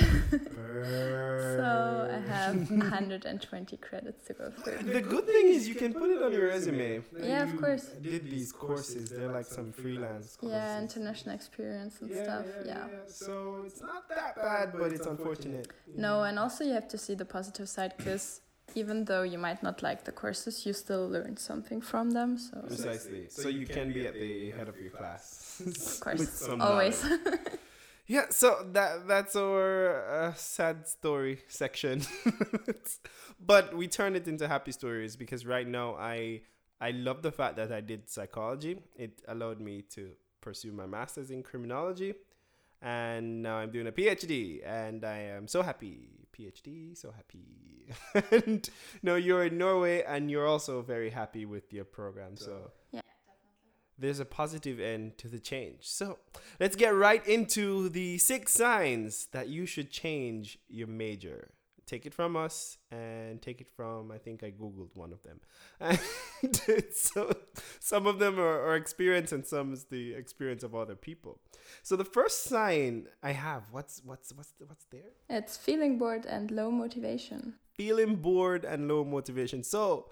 so 1.58 2.08
have 2.34 2.70
120 2.72 3.78
credits 3.78 4.28
to 4.28 4.34
go 4.34 4.52
through. 4.52 4.94
The 4.94 5.02
good 5.02 5.26
thing 5.26 5.48
is 5.48 5.68
you 5.68 5.76
can 5.76 5.94
put 5.94 6.10
it 6.10 6.22
on 6.22 6.32
your 6.32 6.48
resume. 6.48 7.02
Yeah, 7.20 7.44
of 7.44 7.56
course. 7.58 7.86
Did 8.02 8.30
these 8.30 8.52
courses? 8.52 9.10
They're 9.10 9.32
like 9.32 9.46
some 9.46 9.72
freelance. 9.72 10.36
Courses. 10.36 10.56
Yeah, 10.56 10.80
international 10.82 11.36
experience 11.36 12.02
and 12.02 12.12
stuff. 12.12 12.46
Yeah. 12.66 12.88
So 13.08 13.64
it's 13.66 13.82
not 13.82 14.10
that 14.10 14.36
bad, 14.36 14.74
but 14.78 14.92
it's 14.92 15.08
unfortunate. 15.08 15.68
No, 15.96 16.24
and 16.24 16.40
also 16.40 16.64
you 16.64 16.74
have 16.74 16.88
to 16.90 16.98
see 16.98 17.16
the 17.16 17.26
positive 17.26 17.70
side 17.70 17.94
because 17.98 18.42
even 18.76 19.06
though 19.06 19.24
you 19.24 19.38
might 19.38 19.62
not 19.62 19.84
like 19.84 20.04
the 20.04 20.12
courses, 20.12 20.66
you 20.66 20.74
still 20.74 21.08
learn 21.08 21.38
something 21.38 21.82
from 21.82 22.12
them. 22.12 22.38
So 22.38 22.58
Precisely. 22.68 23.28
So 23.30 23.50
you 23.50 23.66
can 23.68 23.92
be 23.92 24.08
at 24.08 24.14
the 24.14 24.52
head 24.52 24.68
of 24.68 24.80
your 24.80 24.92
class. 24.92 25.62
of 25.66 26.00
course, 26.00 26.20
With 26.24 26.34
some 26.34 26.62
always. 26.62 27.06
Yeah, 28.06 28.26
so 28.32 28.66
that 28.74 29.08
that's 29.08 29.36
our 29.36 30.10
uh, 30.10 30.34
sad 30.34 30.88
story 30.88 31.40
section, 31.48 32.02
but 33.40 33.76
we 33.76 33.88
turn 33.88 34.16
it 34.16 34.28
into 34.28 34.48
happy 34.48 34.74
stories 34.74 35.16
because 35.16 35.46
right 35.46 35.68
now 35.68 35.96
I 35.96 36.42
I 36.82 36.92
love 36.92 37.22
the 37.22 37.32
fact 37.32 37.56
that 37.56 37.72
I 37.72 37.80
did 37.80 38.10
psychology. 38.10 38.78
It 38.96 39.22
allowed 39.28 39.62
me 39.62 39.84
to 39.92 40.12
pursue 40.42 40.74
my 40.74 40.86
masters 40.86 41.32
in 41.32 41.44
criminology, 41.44 42.16
and 42.82 43.42
now 43.42 43.56
I'm 43.56 43.72
doing 43.72 43.88
a 43.88 43.92
PhD, 43.94 44.60
and 44.66 45.06
I 45.06 45.20
am 45.20 45.48
so 45.48 45.62
happy. 45.62 46.10
PhD, 46.38 46.98
so 46.98 47.14
happy. 47.16 47.94
and 48.32 48.70
no, 49.02 49.16
you're 49.16 49.46
in 49.46 49.58
Norway, 49.58 50.04
and 50.04 50.30
you're 50.30 50.48
also 50.48 50.82
very 50.82 51.10
happy 51.10 51.46
with 51.46 51.72
your 51.72 51.86
program. 51.86 52.36
So 52.36 52.52
Yeah, 52.52 52.68
there's 53.98 54.20
a 54.20 54.26
positive 54.26 54.80
end 54.80 55.18
to 55.20 55.28
the 55.28 55.40
change. 55.40 55.80
So 55.82 56.20
let's 56.60 56.76
get 56.76 56.96
right 56.96 57.26
into 57.28 57.90
the 57.90 58.18
six 58.18 58.54
signs 58.54 59.28
that 59.32 59.48
you 59.50 59.66
should 59.66 59.92
change 59.92 60.60
your 60.68 60.88
major. 60.88 61.52
Take 61.86 62.06
it 62.06 62.14
from 62.14 62.36
us 62.38 62.78
and 62.92 63.42
take 63.42 63.60
it 63.60 63.68
from, 63.76 64.10
I 64.10 64.18
think 64.18 64.42
I 64.42 64.52
Googled 64.52 64.96
one 64.96 65.12
of 65.12 65.22
them. 65.24 65.40
And 65.80 66.00
so 66.94 67.32
some 67.80 68.08
of 68.08 68.20
them 68.20 68.40
are, 68.40 68.62
are 68.68 68.76
experience 68.76 69.32
and 69.32 69.46
some 69.46 69.74
is 69.74 69.84
the 69.86 70.14
experience 70.14 70.64
of 70.64 70.74
other 70.74 70.96
people. 70.96 71.40
So 71.84 71.96
the 71.96 72.06
first 72.06 72.44
sign 72.46 73.08
I 73.22 73.34
have, 73.34 73.64
what's 73.72 74.02
what's 74.06 74.32
what's 74.34 74.54
what's 74.66 74.86
there? 74.92 75.12
It's 75.30 75.58
feeling 75.58 75.98
bored 75.98 76.26
and 76.26 76.52
low 76.52 76.72
motivation. 76.72 77.56
feeling 77.74 78.16
bored 78.16 78.66
and 78.66 78.88
low 78.88 79.04
motivation. 79.04 79.64
So, 79.64 80.10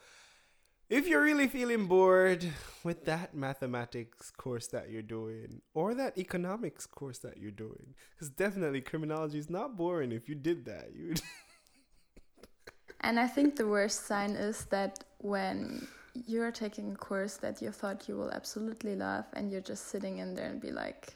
if 0.91 1.07
you're 1.07 1.23
really 1.23 1.47
feeling 1.47 1.85
bored 1.85 2.45
with 2.83 3.05
that 3.05 3.33
mathematics 3.33 4.29
course 4.29 4.67
that 4.67 4.89
you're 4.89 5.01
doing 5.01 5.61
or 5.73 5.93
that 5.95 6.17
economics 6.17 6.85
course 6.85 7.19
that 7.19 7.37
you're 7.37 7.49
doing, 7.49 7.95
because 8.11 8.29
definitely 8.29 8.81
criminology 8.81 9.39
is 9.39 9.49
not 9.49 9.77
boring 9.77 10.11
if 10.11 10.27
you 10.27 10.35
did 10.35 10.65
that. 10.65 10.89
You 10.93 11.13
And 13.03 13.19
I 13.19 13.25
think 13.25 13.55
the 13.55 13.67
worst 13.67 14.05
sign 14.05 14.31
is 14.31 14.65
that 14.65 15.03
when 15.19 15.87
you're 16.27 16.51
taking 16.51 16.91
a 16.91 16.95
course 16.95 17.37
that 17.37 17.61
you 17.61 17.71
thought 17.71 18.07
you 18.09 18.17
will 18.17 18.31
absolutely 18.31 18.95
love 18.95 19.25
and 19.33 19.49
you're 19.49 19.61
just 19.61 19.87
sitting 19.87 20.17
in 20.17 20.35
there 20.35 20.49
and 20.49 20.61
be 20.61 20.71
like, 20.71 21.15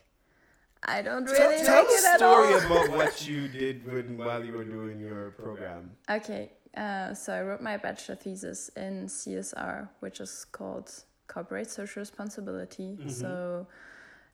I 0.84 1.01
don't 1.01 1.25
really 1.25 1.38
tell, 1.38 1.50
like 1.50 1.65
tell 1.65 1.86
it 1.86 2.13
a 2.13 2.17
story 2.17 2.53
about 2.65 2.98
what 2.98 3.27
you 3.27 3.48
did 3.50 3.86
when, 3.86 4.17
while 4.17 4.44
you 4.44 4.53
were 4.53 4.63
doing 4.63 5.00
your 5.00 5.32
program. 5.32 5.91
Okay, 6.10 6.53
uh, 6.75 7.13
so 7.13 7.34
I 7.34 7.41
wrote 7.41 7.62
my 7.62 7.77
bachelor 7.77 8.15
thesis 8.15 8.70
in 8.75 9.08
CSR, 9.08 9.89
which 10.00 10.20
is 10.20 10.46
called 10.51 10.91
Corporate 11.27 11.70
Social 11.70 12.01
Responsibility. 12.01 12.98
Mhm. 13.01 13.12
So, 13.12 13.67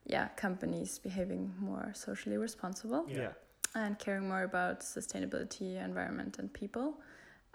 yeah, 0.05 0.27
companies 0.35 0.99
behaving 0.99 1.53
more 1.59 1.91
socially 1.93 2.37
responsible 2.37 3.05
Yeah. 3.09 3.33
and 3.75 3.97
caring 3.99 4.27
more 4.27 4.43
about 4.43 4.81
sustainability, 4.81 5.75
environment, 5.83 6.39
and 6.39 6.51
people. 6.51 6.99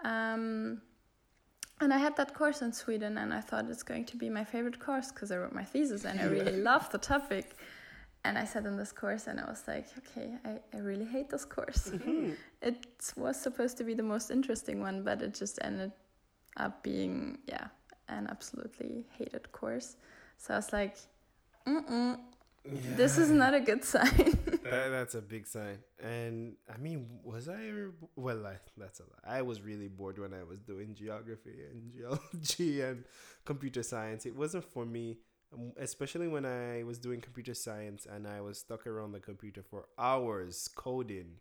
Um, 0.01 0.81
and 1.79 1.93
I 1.93 1.97
had 1.97 2.15
that 2.15 2.33
course 2.33 2.61
in 2.61 2.71
Sweden, 2.73 3.17
and 3.17 3.33
I 3.33 3.41
thought 3.41 3.65
it's 3.69 3.83
going 3.83 4.05
to 4.05 4.17
be 4.17 4.29
my 4.29 4.43
favorite 4.43 4.79
course 4.79 5.11
because 5.11 5.31
I 5.31 5.37
wrote 5.37 5.53
my 5.53 5.63
thesis 5.65 6.05
and 6.05 6.19
I 6.19 6.25
really 6.25 6.57
love 6.71 6.89
the 6.91 6.97
topic. 6.97 7.55
And 8.23 8.37
I 8.37 8.45
sat 8.45 8.65
in 8.65 8.75
this 8.75 8.91
course, 8.91 9.27
and 9.27 9.39
I 9.39 9.45
was 9.45 9.63
like, 9.67 9.85
okay, 9.99 10.33
I, 10.43 10.59
I 10.75 10.79
really 10.79 11.05
hate 11.05 11.29
this 11.29 11.45
course. 11.45 11.91
it 12.61 12.85
was 13.15 13.39
supposed 13.39 13.77
to 13.77 13.83
be 13.83 13.93
the 13.93 14.03
most 14.03 14.31
interesting 14.31 14.81
one, 14.81 15.03
but 15.03 15.21
it 15.21 15.33
just 15.33 15.59
ended 15.61 15.91
up 16.57 16.83
being, 16.83 17.37
yeah, 17.47 17.67
an 18.09 18.27
absolutely 18.29 19.05
hated 19.17 19.51
course. 19.51 19.95
So 20.37 20.53
I 20.53 20.57
was 20.57 20.73
like, 20.73 20.97
mm 21.65 22.17
this 22.69 23.17
is 23.17 23.29
not 23.29 23.53
a 23.53 23.59
good 23.59 23.83
sign. 23.93 24.37
That, 24.63 24.89
that's 24.89 25.15
a 25.15 25.21
big 25.21 25.47
sign. 25.47 25.79
And 26.01 26.55
I 26.73 26.77
mean, 26.77 27.07
was 27.23 27.47
I 27.47 27.67
ever? 27.67 27.93
Well, 28.15 28.45
I, 28.45 28.55
that's 28.77 28.99
a 28.99 29.03
lie. 29.03 29.37
I 29.37 29.41
was 29.41 29.61
really 29.61 29.87
bored 29.87 30.19
when 30.19 30.33
I 30.33 30.43
was 30.43 30.59
doing 30.59 30.93
geography 30.93 31.55
and 31.71 31.91
geology 31.91 32.81
and 32.87 33.05
computer 33.45 33.83
science. 33.83 34.25
It 34.25 34.35
wasn't 34.35 34.65
for 34.65 34.85
me, 34.85 35.17
especially 35.77 36.27
when 36.27 36.45
I 36.45 36.83
was 36.83 36.97
doing 36.97 37.21
computer 37.21 37.53
science 37.53 38.05
and 38.05 38.27
I 38.27 38.41
was 38.41 38.57
stuck 38.59 38.85
around 38.85 39.11
the 39.13 39.19
computer 39.19 39.63
for 39.63 39.85
hours 39.97 40.69
coding. 40.75 41.35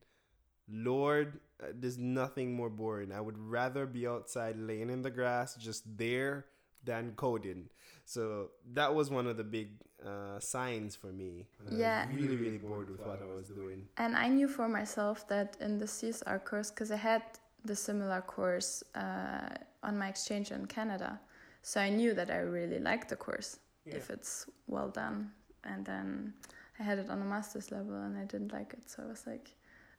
Lord, 0.68 1.38
uh, 1.62 1.66
there's 1.74 1.98
nothing 1.98 2.54
more 2.54 2.70
boring. 2.70 3.12
I 3.12 3.20
would 3.20 3.38
rather 3.38 3.86
be 3.86 4.06
outside 4.06 4.56
laying 4.58 4.90
in 4.90 5.02
the 5.02 5.10
grass, 5.10 5.54
just 5.54 5.84
there, 5.96 6.46
than 6.84 7.12
coding. 7.16 7.68
So 8.04 8.50
that 8.74 8.94
was 8.94 9.10
one 9.10 9.26
of 9.26 9.36
the 9.36 9.44
big 9.44 9.68
uh, 10.04 10.38
signs 10.40 10.96
for 10.96 11.08
me. 11.12 11.46
when 11.58 11.68
I 11.68 11.70
was 11.70 11.80
Yeah. 11.80 12.08
really, 12.14 12.36
really 12.36 12.58
bored 12.58 12.90
with 12.90 13.00
what 13.00 13.20
I 13.22 13.26
was 13.34 13.48
doing. 13.48 13.88
And 13.96 14.16
I 14.16 14.28
knew 14.28 14.48
for 14.48 14.68
myself 14.68 15.26
that 15.28 15.56
in 15.60 15.78
the 15.78 15.86
CSR 15.86 16.38
course, 16.44 16.70
because 16.70 16.90
I 16.90 16.96
had 16.96 17.22
the 17.64 17.76
similar 17.76 18.20
course 18.20 18.82
uh, 18.94 19.48
on 19.82 19.98
my 19.98 20.08
exchange 20.08 20.50
in 20.52 20.66
Canada, 20.66 21.20
so 21.62 21.80
I 21.80 21.90
knew 21.90 22.14
that 22.14 22.30
I 22.30 22.38
really 22.38 22.78
liked 22.78 23.08
the 23.08 23.16
course 23.16 23.58
if 23.86 24.10
it's 24.10 24.46
well 24.66 24.88
done. 24.88 25.30
And 25.64 25.84
then 25.84 26.34
I 26.78 26.82
had 26.82 26.98
it 26.98 27.10
on 27.10 27.20
a 27.20 27.24
master's 27.24 27.70
level 27.70 27.94
and 27.94 28.16
I 28.18 28.24
didn't 28.24 28.52
like 28.52 28.72
it, 28.72 28.90
so 28.90 29.02
I 29.02 29.06
was 29.06 29.26
like, 29.26 29.50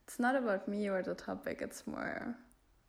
it's 0.03 0.19
not 0.19 0.35
about 0.35 0.67
me 0.67 0.87
or 0.87 1.01
the 1.01 1.15
topic, 1.15 1.61
it's 1.61 1.85
more 1.85 2.35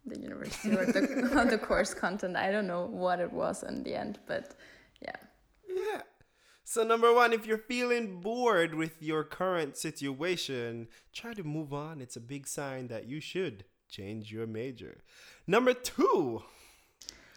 the 0.07 0.19
university 0.19 0.77
or 0.77 0.87
the, 0.87 1.31
or 1.37 1.45
the 1.51 1.59
course 1.59 1.95
content. 1.95 2.37
I 2.37 2.51
don't 2.51 2.67
know 2.67 2.87
what 2.87 3.21
it 3.21 3.33
was 3.33 3.63
in 3.63 3.83
the 3.83 3.95
end, 3.95 4.19
but 4.27 4.55
yeah. 5.03 5.17
Yeah. 5.69 6.03
So 6.65 6.85
number 6.85 7.15
one, 7.15 7.33
if 7.33 7.47
you're 7.47 7.59
feeling 7.59 8.21
bored 8.21 8.75
with 8.75 9.03
your 9.03 9.25
current 9.25 9.77
situation, 9.77 10.89
try 11.15 11.33
to 11.33 11.43
move 11.43 11.73
on. 11.73 12.01
It's 12.01 12.17
a 12.17 12.21
big 12.21 12.47
sign 12.47 12.89
that 12.89 13.07
you 13.07 13.21
should 13.21 13.65
change 13.89 14.31
your 14.31 14.47
major. 14.47 14.99
Number 15.47 15.73
two, 15.73 16.43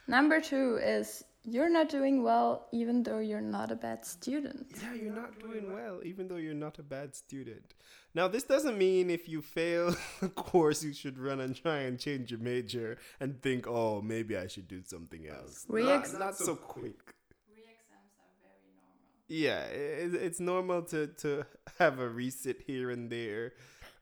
Number 0.07 0.41
two 0.41 0.77
is 0.83 1.23
you're 1.43 1.69
not 1.69 1.89
doing 1.89 2.23
well 2.23 2.67
even 2.71 3.03
though 3.03 3.19
you're 3.19 3.41
not 3.41 3.71
a 3.71 3.75
bad 3.75 4.05
student. 4.05 4.67
yeah, 4.81 4.93
you're 4.93 5.13
not 5.13 5.39
doing 5.39 5.73
well, 5.73 5.99
even 6.03 6.27
though 6.27 6.35
you're 6.35 6.53
not 6.53 6.77
a 6.79 6.83
bad 6.83 7.15
student. 7.15 7.73
Now, 8.13 8.27
this 8.27 8.43
doesn't 8.43 8.77
mean 8.77 9.09
if 9.09 9.27
you 9.29 9.41
fail 9.41 9.95
a 10.21 10.29
course, 10.29 10.83
you 10.83 10.93
should 10.93 11.17
run 11.17 11.39
and 11.39 11.55
try 11.55 11.79
and 11.79 11.99
change 11.99 12.31
your 12.31 12.39
major 12.39 12.97
and 13.19 13.41
think, 13.41 13.67
oh, 13.67 14.01
maybe 14.01 14.37
I 14.37 14.47
should 14.47 14.67
do 14.67 14.81
something 14.85 15.27
else. 15.27 15.65
Re-ex- 15.67 16.13
not, 16.13 16.19
not 16.19 16.35
so 16.37 16.55
quick. 16.55 17.15
Reexams 17.49 18.17
are 18.19 18.35
very 18.43 18.69
normal. 18.75 19.27
Yeah, 19.27 19.63
it, 19.63 20.13
it's 20.13 20.39
normal 20.39 20.83
to, 20.83 21.07
to 21.07 21.45
have 21.79 21.99
a 21.99 22.07
resit 22.09 22.61
here 22.67 22.91
and 22.91 23.09
there. 23.09 23.53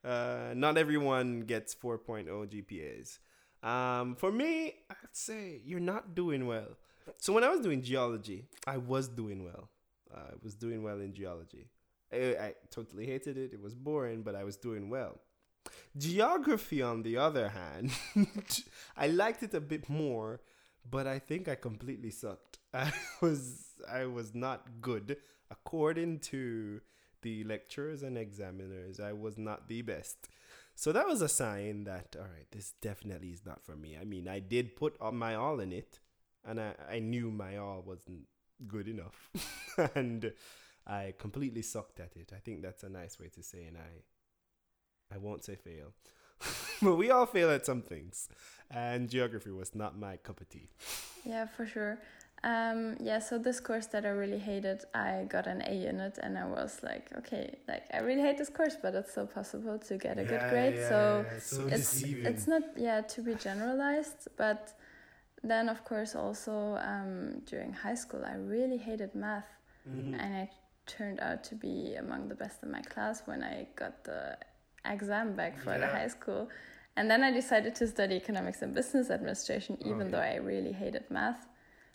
Uh, 0.04 0.54
not 0.56 0.78
everyone 0.78 1.42
gets 1.42 1.76
4.0 1.76 2.28
GPAs. 2.28 3.20
Um, 3.68 4.16
for 4.16 4.32
me, 4.32 4.76
I'd 4.90 4.96
say 5.12 5.62
you're 5.66 5.80
not 5.80 6.16
doing 6.16 6.48
well. 6.48 6.78
So 7.18 7.34
when 7.34 7.44
I 7.44 7.50
was 7.50 7.62
doing 7.62 7.82
geology, 7.82 8.46
I 8.66 8.78
was 8.78 9.08
doing 9.08 9.44
well. 9.44 9.70
I 10.14 10.34
was 10.42 10.56
doing 10.56 10.84
well 10.84 11.00
in 11.00 11.14
geology. 11.14 11.68
I, 12.12 12.18
I 12.18 12.54
totally 12.72 13.06
hated 13.06 13.38
it. 13.38 13.54
It 13.54 13.62
was 13.62 13.76
boring, 13.76 14.24
but 14.24 14.36
I 14.36 14.44
was 14.44 14.58
doing 14.58 14.90
well. 14.90 15.20
Geography, 15.98 16.82
on 16.82 17.04
the 17.04 17.18
other 17.18 17.50
hand, 17.50 17.92
I 18.98 19.08
liked 19.08 19.44
it 19.44 19.54
a 19.54 19.60
bit 19.60 19.90
more, 19.90 20.42
but 20.90 21.08
I 21.08 21.20
think 21.20 21.48
I 21.48 21.56
completely 21.56 22.12
sucked. 22.12 22.58
I 22.74 22.92
was 23.22 23.66
I 23.92 24.06
was 24.06 24.34
not 24.36 24.82
good 24.82 25.18
according 25.52 26.20
to 26.20 26.82
the 27.22 27.44
lecturers 27.44 28.04
and 28.04 28.18
examiners. 28.18 29.00
I 29.00 29.14
was 29.14 29.38
not 29.38 29.68
the 29.68 29.82
best. 29.82 30.30
So 30.76 30.92
that 30.94 31.08
was 31.08 31.22
a 31.22 31.28
sign 31.28 31.84
that 31.84 32.16
all 32.18 32.24
right, 32.24 32.50
this 32.52 32.74
definitely 32.82 33.30
is 33.30 33.46
not 33.46 33.64
for 33.64 33.76
me. 33.76 33.98
I 34.00 34.06
mean, 34.06 34.28
I 34.28 34.40
did 34.40 34.76
put 34.76 34.96
my 35.14 35.36
all 35.36 35.60
in 35.60 35.74
it, 35.74 36.00
and 36.46 36.60
I, 36.60 36.74
I 36.92 37.00
knew 37.00 37.32
my 37.32 37.58
all 37.58 37.84
wasn't 37.86 38.24
good 38.68 38.88
enough, 38.88 39.30
and 39.96 40.34
I 40.88 41.14
completely 41.18 41.62
sucked 41.62 42.00
at 42.00 42.16
it. 42.16 42.32
I 42.36 42.40
think 42.40 42.62
that's 42.62 42.84
a 42.84 42.90
nice 42.90 43.20
way 43.20 43.30
to 43.36 43.44
say, 43.44 43.66
and 43.66 43.78
I 43.78 45.16
I 45.16 45.18
won't 45.18 45.44
say 45.44 45.56
fail, 45.56 45.94
but 46.82 46.96
we 46.96 47.10
all 47.10 47.26
fail 47.26 47.50
at 47.52 47.66
some 47.66 47.82
things, 47.82 48.30
and 48.72 49.10
geography 49.10 49.52
was 49.52 49.76
not 49.76 49.98
my 49.98 50.18
cup 50.18 50.42
of 50.42 50.50
tea. 50.50 50.70
Yeah, 51.26 51.48
for 51.48 51.66
sure. 51.66 52.00
Um, 52.44 52.96
yeah, 53.02 53.20
so 53.20 53.38
this 53.38 53.60
course 53.60 53.88
that 53.88 54.06
I 54.06 54.10
really 54.10 54.40
hated, 54.40 54.86
I 54.94 55.26
got 55.28 55.46
an 55.46 55.62
A 55.68 55.88
in 55.88 56.00
it, 56.00 56.18
and 56.24 56.38
I 56.38 56.46
was 56.46 56.80
like, 56.84 57.12
okay, 57.18 57.58
like 57.68 57.84
I 57.94 57.98
really 57.98 58.22
hate 58.22 58.38
this 58.38 58.50
course, 58.50 58.78
but 58.82 58.96
it's 58.96 59.12
still 59.12 59.28
possible 59.28 59.78
to 59.78 59.98
get 59.98 60.18
a 60.18 60.24
good 60.24 60.50
grade. 60.50 60.76
Yeah, 60.78 60.90
so 60.90 61.26
yeah, 61.28 61.36
it's 61.36 61.46
so 61.46 61.68
it's 61.68 61.92
deceiving. 61.92 62.26
it's 62.26 62.48
not 62.48 62.64
yeah 62.78 63.02
to 63.02 63.22
be 63.22 63.36
generalized, 63.36 64.30
but 64.38 64.74
then 65.44 65.70
of 65.70 65.84
course 65.86 66.16
also 66.16 66.76
um, 66.78 67.40
during 67.46 67.74
high 67.74 67.96
school, 67.96 68.24
I 68.26 68.36
really 68.36 68.78
hated 68.78 69.16
math, 69.16 69.48
Mhm. 69.88 70.16
and 70.20 70.36
I 70.36 70.50
turned 70.86 71.20
out 71.20 71.44
to 71.46 71.56
be 71.56 71.96
among 71.96 72.28
the 72.30 72.36
best 72.36 72.64
in 72.64 72.72
my 72.72 72.82
class 72.82 73.22
when 73.26 73.44
I 73.44 73.68
got 73.76 74.04
the 74.04 74.38
exam 74.86 75.36
back 75.36 75.58
for 75.60 75.78
the 75.78 75.88
high 75.88 76.08
school. 76.08 76.50
And 76.96 77.10
then 77.10 77.24
I 77.24 77.32
decided 77.32 77.76
to 77.76 77.88
study 77.88 78.16
economics 78.16 78.62
and 78.62 78.74
business 78.74 79.10
administration, 79.10 79.78
even 79.82 80.02
Okay. 80.02 80.12
though 80.12 80.20
I 80.20 80.36
really 80.36 80.72
hated 80.74 81.10
math. 81.10 81.48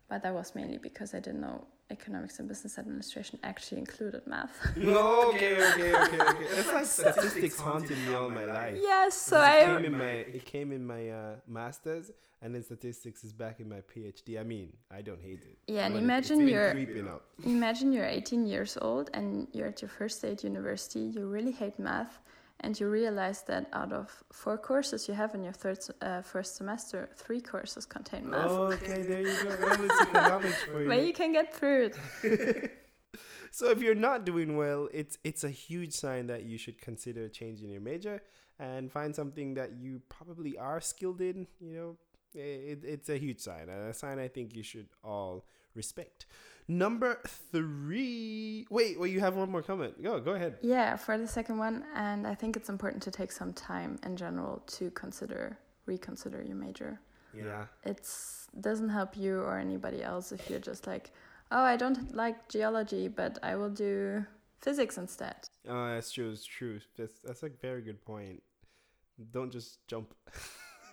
But 0.09 0.23
that 0.23 0.33
was 0.33 0.55
mainly 0.55 0.79
because 0.79 1.13
I 1.15 1.21
didn't 1.21 1.41
know 1.41 1.67
economics 1.91 2.39
and 2.39 2.49
business 2.49 2.79
administration 2.79 3.39
actually 3.43 3.79
included 3.79 4.27
math. 4.27 4.57
okay, 4.77 5.55
okay, 5.73 5.95
okay, 5.95 6.21
okay. 6.21 6.45
It's 6.59 6.73
like 6.73 6.87
statistics 6.87 7.61
haunted 7.61 7.99
me 8.07 8.15
all 8.15 8.31
my 8.31 8.45
life. 8.45 8.77
yes, 8.81 9.15
so 9.15 9.37
it 9.41 9.45
I 9.45 9.65
came 9.67 9.85
in 9.85 9.99
my 9.99 10.05
it 10.39 10.45
came 10.45 10.73
in 10.73 10.87
my 10.87 11.09
uh, 11.11 11.35
masters, 11.47 12.11
and 12.43 12.55
then 12.55 12.63
statistics 12.63 13.23
is 13.25 13.33
back 13.33 13.61
in 13.61 13.69
my 13.69 13.81
PhD. 13.81 14.41
I 14.41 14.45
mean, 14.45 14.73
I 14.91 15.03
don't 15.03 15.21
hate 15.21 15.43
it. 15.51 15.59
Yeah, 15.67 15.87
and 15.87 15.97
imagine 15.97 16.41
it's 16.43 16.51
you're- 16.51 16.73
creeping 16.73 17.09
up. 17.09 17.23
imagine 17.45 17.93
you're 17.93 18.07
18 18.07 18.47
years 18.47 18.79
old 18.81 19.11
and 19.15 19.47
you're 19.53 19.69
at 19.69 19.83
your 19.83 19.89
first 19.89 20.23
day 20.23 20.33
at 20.33 20.43
university. 20.45 21.01
You 21.01 21.27
really 21.27 21.53
hate 21.53 21.79
math, 21.79 22.19
and 22.61 22.79
you 22.79 22.89
realize 22.89 23.43
that 23.43 23.69
out 23.73 23.93
of 23.93 24.23
four 24.33 24.57
courses 24.57 25.09
you 25.09 25.15
have 25.15 25.35
in 25.35 25.43
your 25.43 25.53
third 25.53 25.79
uh, 26.01 26.23
first 26.23 26.57
semester, 26.57 27.11
three 27.17 27.41
courses 27.41 27.85
contain 27.85 28.31
math. 28.31 28.51
Okay, 28.51 29.03
there 29.03 29.21
you 29.21 29.43
go. 29.43 29.57
Well, 29.61 29.85
it's 29.85 30.01
economics 30.03 30.63
for 30.63 30.83
you. 30.83 30.89
But 30.89 31.05
you 31.05 31.13
can 31.13 31.33
get 31.33 31.55
through 31.55 31.91
it. 32.23 32.71
so 33.51 33.71
if 33.71 33.83
you're 33.83 33.95
not 33.95 34.25
doing 34.25 34.57
well, 34.57 34.89
it's 34.93 35.19
it's 35.25 35.45
a 35.45 35.51
huge 35.51 35.93
sign 35.93 36.27
that 36.29 36.45
you 36.45 36.59
should 36.59 36.81
consider 36.81 37.29
changing 37.29 37.71
your 37.71 37.81
major 37.81 38.23
and 38.59 38.91
find 38.91 39.15
something 39.15 39.55
that 39.55 39.73
you 39.77 40.01
probably 40.09 40.57
are 40.57 40.81
skilled 40.81 41.21
in. 41.21 41.47
You 41.61 41.75
know, 41.77 41.97
it, 42.35 42.85
it's 42.85 43.09
a 43.09 43.19
huge 43.19 43.41
sign, 43.41 43.69
and 43.69 43.91
a 43.91 43.95
sign 43.95 44.19
I 44.19 44.29
think 44.29 44.55
you 44.55 44.63
should 44.63 44.89
all 45.03 45.45
respect. 45.75 46.27
Number 46.67 47.21
three. 47.53 48.67
Wait, 48.71 48.99
well, 48.99 49.07
you 49.07 49.21
have 49.21 49.37
one 49.37 49.51
more 49.51 49.63
comment. 49.63 50.03
Go, 50.03 50.19
go 50.21 50.33
ahead. 50.33 50.57
Yeah, 50.63 50.97
for 50.97 51.19
the 51.19 51.27
second 51.27 51.59
one, 51.59 51.85
and 51.95 52.27
I 52.27 52.35
think 52.35 52.57
it's 52.57 52.71
important 52.71 53.03
to 53.03 53.11
take 53.11 53.33
some 53.33 53.53
time 53.53 53.99
in 54.03 54.17
general 54.17 54.63
to 54.69 54.91
consider 54.93 55.59
reconsider 55.87 56.43
your 56.43 56.57
major. 56.57 57.01
Yeah. 57.35 57.67
It's 57.85 58.49
doesn't 58.61 58.89
help 58.89 59.17
you 59.17 59.41
or 59.41 59.59
anybody 59.59 60.03
else 60.03 60.33
if 60.33 60.49
you're 60.49 60.61
just 60.61 60.87
like, 60.87 61.11
oh, 61.51 61.63
I 61.63 61.77
don't 61.77 62.15
like 62.15 62.49
geology, 62.49 63.09
but 63.09 63.39
I 63.43 63.57
will 63.57 63.71
do 63.71 64.25
physics 64.61 64.97
instead. 64.97 65.37
Oh, 65.69 65.89
that's 65.89 66.13
true. 66.13 66.31
It's 66.31 66.45
true. 66.45 66.81
That's 66.97 67.21
that's 67.21 67.43
a 67.43 67.51
very 67.61 67.83
good 67.83 68.05
point. 68.05 68.43
Don't 69.33 69.53
just 69.53 69.87
jump. 69.87 70.15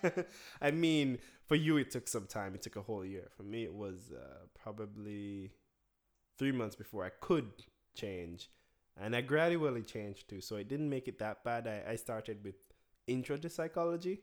I 0.60 0.70
mean, 0.70 1.18
for 1.46 1.54
you, 1.54 1.76
it 1.76 1.90
took 1.90 2.08
some 2.08 2.26
time. 2.26 2.54
It 2.54 2.62
took 2.62 2.76
a 2.76 2.82
whole 2.82 3.04
year. 3.04 3.28
For 3.36 3.42
me, 3.42 3.64
it 3.64 3.72
was 3.72 4.12
uh, 4.14 4.46
probably 4.62 5.50
three 6.42 6.50
months 6.50 6.74
before 6.74 7.04
I 7.04 7.10
could 7.20 7.52
change, 7.94 8.50
and 9.00 9.14
I 9.14 9.20
gradually 9.20 9.82
changed 9.82 10.28
too. 10.28 10.40
So 10.40 10.56
it 10.56 10.66
didn't 10.66 10.90
make 10.90 11.06
it 11.06 11.20
that 11.20 11.44
bad. 11.44 11.68
I, 11.68 11.92
I 11.92 11.94
started 11.94 12.38
with 12.42 12.56
intro 13.06 13.36
to 13.36 13.48
psychology 13.48 14.18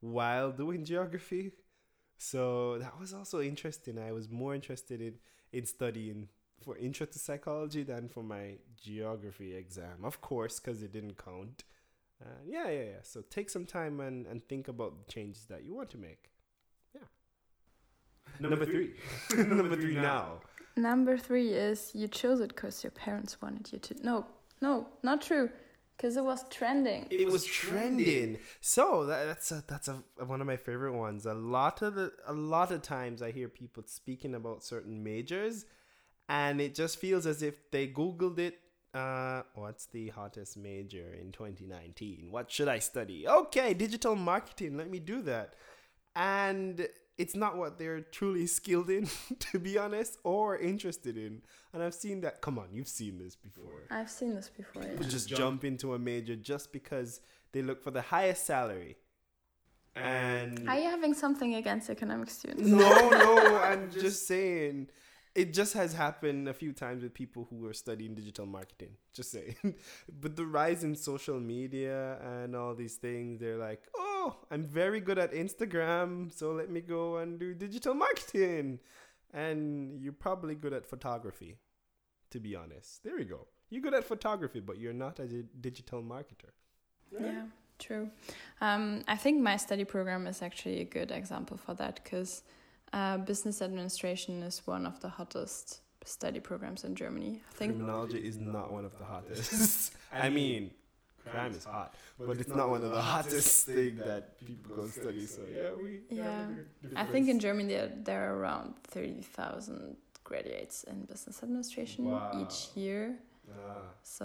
while 0.00 0.52
doing 0.52 0.84
geography. 0.92 1.50
So 2.16 2.78
that 2.78 2.96
was 3.00 3.12
also 3.12 3.40
interesting. 3.40 3.98
I 3.98 4.12
was 4.12 4.30
more 4.30 4.54
interested 4.54 5.00
in, 5.00 5.14
in 5.52 5.66
studying 5.66 6.28
for 6.64 6.76
intro 6.76 7.06
to 7.06 7.18
psychology 7.18 7.82
than 7.82 8.08
for 8.08 8.22
my 8.22 8.58
geography 8.80 9.56
exam, 9.56 10.04
of 10.04 10.20
course, 10.20 10.60
because 10.60 10.80
it 10.80 10.92
didn't 10.92 11.18
count. 11.18 11.64
Uh, 12.24 12.38
yeah, 12.46 12.68
yeah, 12.68 12.82
yeah. 12.82 13.02
So 13.02 13.24
take 13.28 13.50
some 13.50 13.66
time 13.66 13.98
and, 13.98 14.28
and 14.28 14.44
think 14.44 14.68
about 14.68 14.92
the 14.96 15.12
changes 15.12 15.46
that 15.46 15.64
you 15.64 15.74
want 15.74 15.90
to 15.90 15.98
make. 15.98 16.30
Yeah. 16.94 17.00
Number 18.38 18.64
three. 18.64 18.92
Number 19.36 19.74
three 19.74 19.96
now. 20.12 20.42
Number 20.76 21.18
three 21.18 21.50
is 21.50 21.90
you 21.94 22.08
chose 22.08 22.40
it 22.40 22.48
because 22.48 22.82
your 22.82 22.92
parents 22.92 23.40
wanted 23.42 23.72
you 23.72 23.78
to. 23.78 23.94
No, 24.02 24.26
no, 24.60 24.86
not 25.02 25.20
true, 25.20 25.50
because 25.96 26.16
it 26.16 26.24
was 26.24 26.44
trending. 26.48 27.06
It 27.10 27.30
was 27.30 27.44
trending. 27.44 28.38
So 28.60 29.06
that, 29.06 29.26
that's 29.26 29.52
a, 29.52 29.64
that's 29.66 29.88
a, 29.88 30.02
one 30.24 30.40
of 30.40 30.46
my 30.46 30.56
favorite 30.56 30.94
ones. 30.94 31.26
A 31.26 31.34
lot 31.34 31.82
of 31.82 31.94
the 31.94 32.12
a 32.26 32.32
lot 32.32 32.72
of 32.72 32.82
times 32.82 33.22
I 33.22 33.32
hear 33.32 33.48
people 33.48 33.82
speaking 33.86 34.34
about 34.34 34.64
certain 34.64 35.04
majors, 35.04 35.66
and 36.28 36.60
it 36.60 36.74
just 36.74 36.98
feels 36.98 37.26
as 37.26 37.42
if 37.42 37.70
they 37.70 37.86
googled 37.86 38.38
it. 38.38 38.58
Uh, 38.94 39.42
what's 39.54 39.86
the 39.86 40.08
hottest 40.08 40.56
major 40.56 41.14
in 41.18 41.32
2019? 41.32 42.28
What 42.30 42.50
should 42.50 42.68
I 42.68 42.78
study? 42.78 43.26
Okay, 43.26 43.72
digital 43.74 44.16
marketing. 44.16 44.76
Let 44.76 44.90
me 44.90 44.98
do 44.98 45.22
that. 45.22 45.54
And 46.14 46.86
it's 47.18 47.34
not 47.36 47.56
what 47.56 47.78
they're 47.78 48.00
truly 48.00 48.46
skilled 48.58 48.90
in, 48.90 49.08
to 49.50 49.58
be 49.58 49.78
honest, 49.78 50.18
or 50.24 50.56
interested 50.58 51.16
in. 51.16 51.42
And 51.72 51.82
I've 51.82 51.94
seen 51.94 52.20
that. 52.22 52.40
Come 52.40 52.58
on, 52.58 52.68
you've 52.72 52.88
seen 52.88 53.18
this 53.18 53.34
before 53.36 53.82
I've 53.90 54.10
seen 54.10 54.34
this 54.34 54.48
before. 54.48 54.82
people 54.82 55.04
Yeah. 55.04 55.10
just 55.10 55.28
jump 55.28 55.64
into 55.64 55.94
a 55.94 55.98
major 55.98 56.36
just 56.36 56.72
because 56.72 57.20
they 57.52 57.62
look 57.62 57.82
for 57.82 57.90
the 57.90 58.02
highest 58.02 58.46
salary. 58.46 58.96
And 59.94 60.68
Are 60.68 60.78
you 60.78 60.88
having 60.88 61.12
something 61.14 61.54
against 61.56 61.90
economic 61.90 62.30
students? 62.30 62.66
no, 62.66 63.10
no, 63.10 63.56
I'm 63.62 63.90
just 63.90 64.26
saying 64.26 64.88
it 65.34 65.52
just 65.52 65.74
has 65.74 65.92
happened 65.92 66.48
a 66.48 66.54
few 66.54 66.72
times 66.72 67.02
with 67.02 67.12
people 67.14 67.46
who 67.50 67.66
are 67.66 67.72
studying 67.74 68.14
digital 68.14 68.46
marketing. 68.46 68.92
Just 69.12 69.30
saying. 69.32 69.56
but 70.20 70.36
the 70.36 70.46
rise 70.46 70.82
in 70.84 70.94
social 70.96 71.38
media 71.40 72.18
and 72.22 72.56
all 72.56 72.74
these 72.74 72.96
things, 72.96 73.38
they're 73.40 73.58
like, 73.58 73.82
oh, 73.94 74.11
I'm 74.50 74.64
very 74.64 75.00
good 75.00 75.18
at 75.18 75.32
Instagram, 75.32 76.32
so 76.32 76.52
let 76.52 76.70
me 76.70 76.80
go 76.80 77.16
and 77.18 77.38
do 77.38 77.54
digital 77.54 77.94
marketing. 77.94 78.80
And 79.32 80.00
you're 80.02 80.12
probably 80.26 80.54
good 80.54 80.74
at 80.74 80.84
photography, 80.86 81.56
to 82.30 82.38
be 82.40 82.54
honest. 82.54 83.02
There 83.04 83.16
we 83.16 83.24
go. 83.24 83.46
You're 83.70 83.82
good 83.82 83.94
at 83.94 84.04
photography, 84.04 84.60
but 84.60 84.78
you're 84.78 84.92
not 85.06 85.18
a 85.18 85.26
di- 85.26 85.48
digital 85.60 86.02
marketer. 86.02 86.52
Yeah, 87.18 87.44
true. 87.78 88.10
Um, 88.60 89.02
I 89.08 89.16
think 89.16 89.40
my 89.40 89.56
study 89.56 89.84
program 89.84 90.26
is 90.26 90.42
actually 90.42 90.80
a 90.80 90.84
good 90.84 91.10
example 91.10 91.56
for 91.56 91.74
that 91.74 92.00
because 92.02 92.42
uh, 92.92 93.16
business 93.18 93.62
administration 93.62 94.42
is 94.42 94.66
one 94.66 94.84
of 94.86 95.00
the 95.00 95.08
hottest 95.08 95.80
study 96.04 96.40
programs 96.40 96.84
in 96.84 96.94
Germany. 96.94 97.42
I 97.50 97.54
think 97.54 97.76
Criminology 97.76 98.18
is 98.18 98.38
not 98.38 98.72
one 98.72 98.84
of 98.84 98.98
the 98.98 99.04
hottest. 99.04 99.94
I 100.12 100.28
mean, 100.28 100.70
crime 101.30 101.52
is 101.52 101.64
hot, 101.64 101.94
but 102.18 102.36
it's 102.38 102.48
not 102.60 102.68
one 102.70 102.82
of 102.84 102.90
the 102.90 103.00
hottest 103.00 103.66
thing 103.66 103.96
that 103.96 104.38
people 104.46 104.76
go 104.76 104.86
study. 104.88 105.26
So 105.26 105.40
yeah, 105.50 105.70
we. 105.82 106.00
Yeah. 106.10 106.46
I 106.96 107.04
think 107.12 107.28
in 107.28 107.38
Germany 107.40 107.68
there, 107.74 107.90
there 108.08 108.22
are 108.30 108.36
around 108.38 108.74
thirty 108.84 109.22
thousand 109.22 109.96
graduates 110.24 110.84
in 110.84 111.04
business 111.04 111.42
administration 111.42 112.04
Wow. 112.12 112.30
each 112.40 112.68
year. 112.74 113.16
Ah, 113.50 113.82
So 114.02 114.24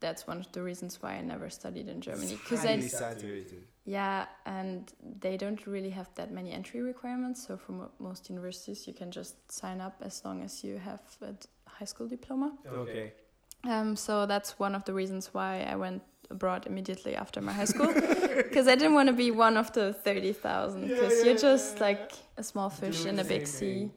that's 0.00 0.26
one 0.26 0.38
of 0.40 0.50
the 0.52 0.62
reasons 0.62 1.00
why 1.02 1.12
I 1.14 1.20
never 1.20 1.48
studied 1.50 1.88
in 1.88 2.00
Germany 2.00 2.34
because 2.42 2.60
highly 2.64 2.84
I 2.84 2.88
saturated. 2.88 3.62
Yeah, 3.84 4.26
and 4.46 4.92
they 5.20 5.36
don't 5.36 5.66
really 5.66 5.90
have 5.90 6.08
that 6.14 6.30
many 6.32 6.50
entry 6.52 6.80
requirements. 6.82 7.46
So 7.46 7.56
for 7.56 7.72
mo- 7.72 7.90
most 7.98 8.30
universities, 8.30 8.86
you 8.86 8.94
can 8.94 9.10
just 9.10 9.34
sign 9.50 9.80
up 9.80 9.96
as 10.00 10.24
long 10.24 10.42
as 10.42 10.62
you 10.64 10.78
have 10.78 11.02
a 11.20 11.34
high 11.68 11.84
school 11.92 12.08
diploma. 12.08 12.48
Okay. 12.66 13.12
Um, 13.64 13.96
so 13.96 14.26
that's 14.26 14.58
one 14.58 14.74
of 14.74 14.84
the 14.84 14.92
reasons 14.92 15.32
why 15.32 15.62
I 15.70 15.76
went 15.76 16.02
abroad 16.30 16.66
immediately 16.66 17.14
after 17.14 17.40
my 17.40 17.52
high 17.52 17.66
school, 17.66 17.92
because 18.36 18.66
I 18.66 18.74
didn't 18.74 18.94
want 18.94 19.08
to 19.08 19.12
be 19.12 19.30
one 19.30 19.56
of 19.56 19.72
the 19.72 19.92
thirty 19.92 20.32
thousand. 20.32 20.88
Because 20.88 21.22
Yeah, 21.22 21.30
you're 21.30 21.38
just 21.38 21.78
yeah, 21.78 21.86
like 21.86 22.12
a 22.36 22.42
small 22.42 22.70
fish 22.70 23.06
in 23.06 23.18
a 23.18 23.24
big 23.24 23.46
sea. 23.46 23.90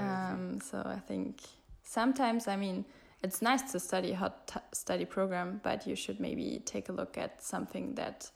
Ah, 0.00 0.32
Um, 0.32 0.60
so 0.60 0.78
I 0.84 1.00
think 1.00 1.40
sometimes, 1.82 2.48
I 2.48 2.56
mean, 2.56 2.84
it's 3.22 3.42
nice 3.42 3.72
to 3.72 3.80
study 3.80 4.12
a 4.12 4.16
hot 4.16 4.46
t- 4.46 4.60
study 4.72 5.04
program, 5.04 5.60
but 5.62 5.86
you 5.86 5.96
should 5.96 6.20
maybe 6.20 6.62
take 6.64 6.88
a 6.88 6.92
look 6.92 7.18
at 7.18 7.42
something 7.42 7.94
that 7.96 8.30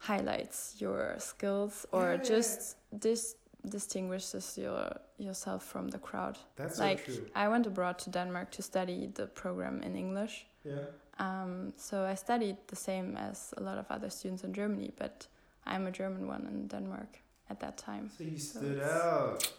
highlights 0.00 0.76
your 0.80 1.14
skills 1.18 1.86
or 1.92 2.02
Yeah, 2.02 2.12
yeah, 2.14 2.22
just 2.22 2.76
dis- 2.98 3.36
distinguishes 3.64 4.58
your 4.58 4.90
yourself 5.18 5.62
from 5.64 5.88
the 5.90 5.98
crowd. 5.98 6.38
That's 6.56 6.78
like 6.78 7.06
so 7.06 7.12
true. 7.12 7.26
I 7.34 7.48
went 7.48 7.66
abroad 7.66 7.98
to 7.98 8.10
Denmark 8.10 8.50
to 8.52 8.62
study 8.62 9.10
the 9.14 9.26
program 9.26 9.82
in 9.82 9.96
English. 9.96 10.46
Yeah. 10.64 10.84
Um, 11.18 11.72
so 11.76 12.04
I 12.12 12.14
studied 12.16 12.56
the 12.66 12.76
same 12.76 13.16
as 13.16 13.54
a 13.56 13.62
lot 13.62 13.78
of 13.78 13.86
other 13.90 14.10
students 14.10 14.44
in 14.44 14.52
Germany, 14.52 14.92
but 14.98 15.26
I'm 15.66 15.86
a 15.86 15.90
German 15.90 16.28
one 16.28 16.46
in 16.46 16.68
Denmark 16.68 17.18
at 17.50 17.58
that 17.60 17.76
time. 17.76 18.10
So 18.18 18.24
you 18.24 18.38
So 18.38 18.58
stood 18.60 18.80
out. 18.82 19.52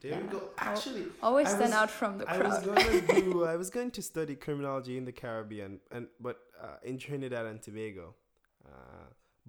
There 0.00 0.10
Yeah. 0.12 0.22
we 0.22 0.28
go. 0.28 0.40
Actually, 0.58 1.06
Always 1.22 1.46
I 1.48 1.50
stand 1.56 1.70
was- 1.72 1.82
out 1.82 1.90
from 1.90 2.18
the 2.18 2.24
I 2.24 2.38
was 2.38 2.58
crowd. 2.62 2.76
gonna 2.76 3.20
do. 3.24 3.44
I 3.54 3.56
was 3.56 3.70
going 3.70 3.90
to 3.92 4.02
study 4.02 4.36
criminology 4.36 4.96
in 4.96 5.04
the 5.04 5.12
Caribbean, 5.12 5.80
and 5.90 6.06
but 6.20 6.36
uh, 6.62 6.76
in 6.88 6.98
Trinidad 6.98 7.46
and 7.46 7.62
Tobago. 7.62 8.14
Uh, 8.64 9.06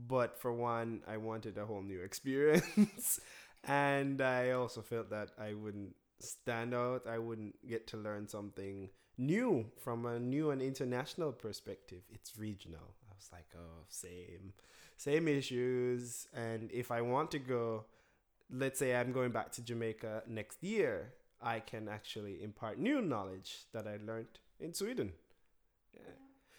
but 0.07 0.37
for 0.41 0.51
one, 0.53 1.01
I 1.15 1.17
wanted 1.17 1.57
a 1.57 1.65
whole 1.65 1.83
new 1.83 2.01
experience, 2.09 3.19
And 3.63 4.21
I 4.21 4.51
also 4.51 4.81
felt 4.81 5.09
that 5.09 5.31
I 5.39 5.53
wouldn't 5.53 5.95
stand 6.19 6.73
out. 6.73 7.07
I 7.07 7.17
wouldn't 7.17 7.55
get 7.67 7.87
to 7.87 7.97
learn 7.97 8.27
something 8.27 8.89
new 9.17 9.65
from 9.77 10.05
a 10.05 10.19
new 10.19 10.51
and 10.51 10.61
international 10.61 11.31
perspective. 11.31 12.01
It's 12.09 12.37
regional. 12.37 12.95
I 13.09 13.13
was 13.15 13.29
like, 13.31 13.47
oh, 13.55 13.83
same, 13.89 14.53
same 14.97 15.27
issues. 15.27 16.27
And 16.33 16.71
if 16.71 16.91
I 16.91 17.01
want 17.01 17.31
to 17.31 17.39
go, 17.39 17.85
let's 18.49 18.79
say 18.79 18.95
I'm 18.95 19.11
going 19.11 19.31
back 19.31 19.51
to 19.53 19.61
Jamaica 19.61 20.23
next 20.27 20.63
year, 20.63 21.13
I 21.41 21.59
can 21.59 21.87
actually 21.87 22.43
impart 22.43 22.79
new 22.79 23.01
knowledge 23.01 23.65
that 23.73 23.87
I 23.87 23.97
learned 24.05 24.39
in 24.59 24.73
Sweden. 24.73 25.13
Yeah. 25.93 26.01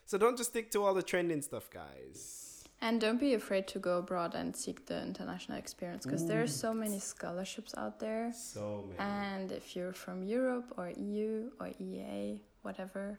So 0.04 0.18
don't 0.18 0.36
just 0.36 0.50
stick 0.50 0.70
to 0.72 0.84
all 0.84 0.94
the 0.94 1.02
trending 1.02 1.42
stuff, 1.42 1.70
guys. 1.70 2.49
And 2.82 2.98
don't 2.98 3.20
be 3.20 3.34
afraid 3.34 3.66
to 3.68 3.78
go 3.78 3.98
abroad 3.98 4.34
and 4.34 4.56
seek 4.56 4.86
the 4.86 5.02
international 5.02 5.58
experience 5.58 6.06
because 6.06 6.26
there 6.26 6.42
are 6.42 6.46
so 6.46 6.72
many 6.72 6.98
scholarships 6.98 7.74
out 7.76 8.00
there. 8.00 8.32
So 8.34 8.86
many. 8.88 8.98
And 8.98 9.52
if 9.52 9.76
you're 9.76 9.92
from 9.92 10.22
Europe 10.22 10.72
or 10.78 10.90
EU 10.96 11.50
or 11.60 11.68
EA, 11.78 12.40
whatever, 12.62 13.18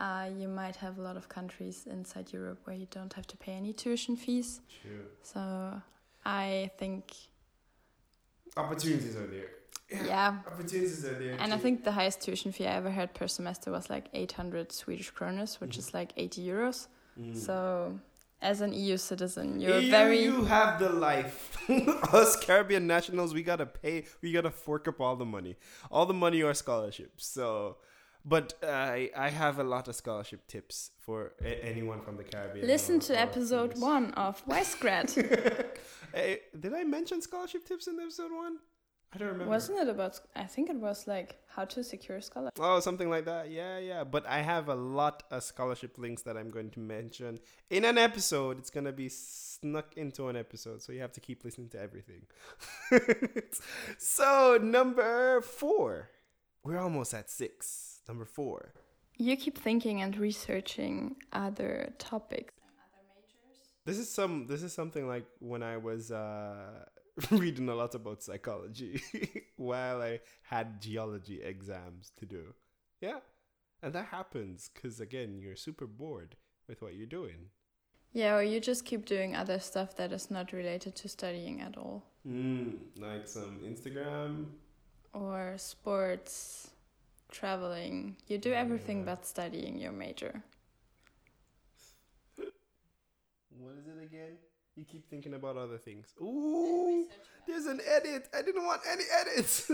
uh, 0.00 0.28
you 0.34 0.48
might 0.48 0.76
have 0.76 0.98
a 0.98 1.02
lot 1.02 1.16
of 1.18 1.28
countries 1.28 1.86
inside 1.86 2.32
Europe 2.32 2.60
where 2.64 2.74
you 2.74 2.86
don't 2.90 3.12
have 3.12 3.26
to 3.26 3.36
pay 3.36 3.52
any 3.52 3.74
tuition 3.74 4.16
fees. 4.16 4.62
True. 4.80 5.04
So 5.22 5.82
I 6.24 6.70
think, 6.78 7.12
Opportunities 8.56 9.14
are 9.16 9.26
there. 9.26 9.50
yeah. 10.06 10.38
Opportunities 10.46 11.04
are 11.04 11.18
there. 11.18 11.36
And 11.38 11.52
I 11.52 11.58
think 11.58 11.84
the 11.84 11.92
highest 11.92 12.22
tuition 12.22 12.50
fee 12.52 12.66
I 12.66 12.72
ever 12.76 12.90
had 12.90 13.12
per 13.14 13.26
semester 13.26 13.70
was 13.70 13.90
like 13.90 14.08
800 14.14 14.72
Swedish 14.72 15.12
kronas, 15.12 15.60
which 15.60 15.76
is 15.76 15.92
like 15.92 16.12
80 16.16 16.46
euros. 16.46 16.86
Mm. 17.20 17.36
So, 17.36 17.98
as 18.42 18.60
an 18.60 18.72
EU 18.72 18.96
citizen, 18.96 19.60
you're 19.60 19.78
you, 19.80 19.90
very. 19.90 20.22
You 20.22 20.44
have 20.44 20.78
the 20.78 20.88
life. 20.90 21.56
Us 22.12 22.36
Caribbean 22.44 22.86
nationals, 22.86 23.32
we 23.32 23.42
gotta 23.42 23.66
pay. 23.66 24.04
We 24.20 24.32
gotta 24.32 24.50
fork 24.50 24.88
up 24.88 25.00
all 25.00 25.16
the 25.16 25.24
money. 25.24 25.56
All 25.90 26.06
the 26.06 26.14
money 26.14 26.42
are 26.42 26.54
scholarships. 26.54 27.26
So, 27.26 27.76
but 28.24 28.54
I 28.62 29.10
I 29.16 29.28
have 29.30 29.58
a 29.58 29.64
lot 29.64 29.88
of 29.88 29.94
scholarship 29.94 30.46
tips 30.48 30.90
for 30.98 31.32
a- 31.40 31.64
anyone 31.64 32.00
from 32.02 32.16
the 32.16 32.24
Caribbean. 32.24 32.66
Listen 32.66 32.96
or- 32.96 33.00
to 33.00 33.12
or 33.14 33.16
episode 33.28 33.70
US. 33.74 33.80
one 33.80 34.12
of 34.14 34.44
Wisegrad. 34.46 35.08
Eh, 36.14 36.36
did 36.60 36.74
I 36.74 36.84
mention 36.84 37.22
scholarship 37.22 37.64
tips 37.66 37.86
in 37.86 37.98
episode 37.98 38.32
one? 38.32 38.58
I 39.14 39.18
don't 39.18 39.28
remember. 39.28 39.50
Wasn't 39.50 39.78
it 39.78 39.88
about? 39.88 40.18
I 40.34 40.44
think 40.44 40.70
it 40.70 40.76
was 40.76 41.06
like 41.06 41.36
how 41.46 41.66
to 41.66 41.84
secure 41.84 42.16
a 42.16 42.22
scholarship. 42.22 42.58
Oh, 42.58 42.80
something 42.80 43.10
like 43.10 43.26
that. 43.26 43.50
Yeah, 43.50 43.78
yeah. 43.78 44.04
But 44.04 44.26
I 44.26 44.40
have 44.40 44.68
a 44.68 44.74
lot 44.74 45.22
of 45.30 45.42
scholarship 45.42 45.98
links 45.98 46.22
that 46.22 46.38
I'm 46.38 46.50
going 46.50 46.70
to 46.70 46.80
mention 46.80 47.38
in 47.68 47.84
an 47.84 47.98
episode. 47.98 48.58
It's 48.58 48.70
going 48.70 48.86
to 48.86 48.92
be 48.92 49.10
snuck 49.10 49.94
into 49.98 50.28
an 50.28 50.36
episode, 50.36 50.82
so 50.82 50.92
you 50.92 51.00
have 51.00 51.12
to 51.12 51.20
keep 51.20 51.44
listening 51.44 51.68
to 51.70 51.80
everything. 51.80 52.22
so, 53.98 54.58
number 54.62 55.42
four. 55.42 56.08
We're 56.64 56.78
almost 56.78 57.12
at 57.12 57.28
six. 57.28 58.00
Number 58.08 58.24
four. 58.24 58.72
You 59.18 59.36
keep 59.36 59.58
thinking 59.58 60.00
and 60.00 60.16
researching 60.16 61.16
other 61.34 61.92
topics. 61.98 62.54
This 63.84 63.98
is 63.98 64.08
some. 64.08 64.46
This 64.46 64.62
is 64.62 64.72
something 64.72 65.06
like 65.06 65.26
when 65.40 65.62
I 65.62 65.76
was 65.76 66.12
uh, 66.12 66.86
reading 67.30 67.68
a 67.68 67.74
lot 67.74 67.94
about 67.94 68.22
psychology 68.22 69.00
while 69.56 70.00
I 70.02 70.20
had 70.42 70.80
geology 70.80 71.42
exams 71.42 72.10
to 72.18 72.26
do. 72.26 72.54
Yeah, 73.00 73.18
and 73.82 73.92
that 73.94 74.06
happens 74.06 74.70
because 74.72 75.00
again, 75.00 75.38
you're 75.40 75.56
super 75.56 75.86
bored 75.86 76.36
with 76.68 76.80
what 76.82 76.94
you're 76.94 77.06
doing. 77.06 77.50
Yeah, 78.14 78.36
or 78.36 78.42
you 78.42 78.60
just 78.60 78.84
keep 78.84 79.06
doing 79.06 79.34
other 79.34 79.58
stuff 79.58 79.96
that 79.96 80.12
is 80.12 80.30
not 80.30 80.52
related 80.52 80.94
to 80.96 81.08
studying 81.08 81.60
at 81.62 81.76
all, 81.78 82.04
Mm, 82.28 82.76
like 82.98 83.26
some 83.26 83.58
Instagram. 83.64 84.46
or 85.14 85.54
sports, 85.56 86.70
traveling. 87.30 88.16
You 88.26 88.38
do 88.38 88.52
everything 88.52 88.98
Yeah. 88.98 89.04
but 89.14 89.26
studying 89.26 89.78
your 89.78 89.92
major. 89.92 90.42
What 92.36 93.74
is 93.78 93.86
it 93.86 94.02
again? 94.02 94.36
You 94.76 94.84
keep 94.84 95.08
thinking 95.10 95.34
about 95.34 95.56
other 95.56 95.76
things. 95.76 96.14
Ooh, 96.20 97.06
there's 97.46 97.66
an 97.66 97.80
edit. 97.86 98.28
I 98.34 98.40
didn't 98.42 98.64
want 98.64 98.80
any 98.90 99.04
edits. 99.20 99.70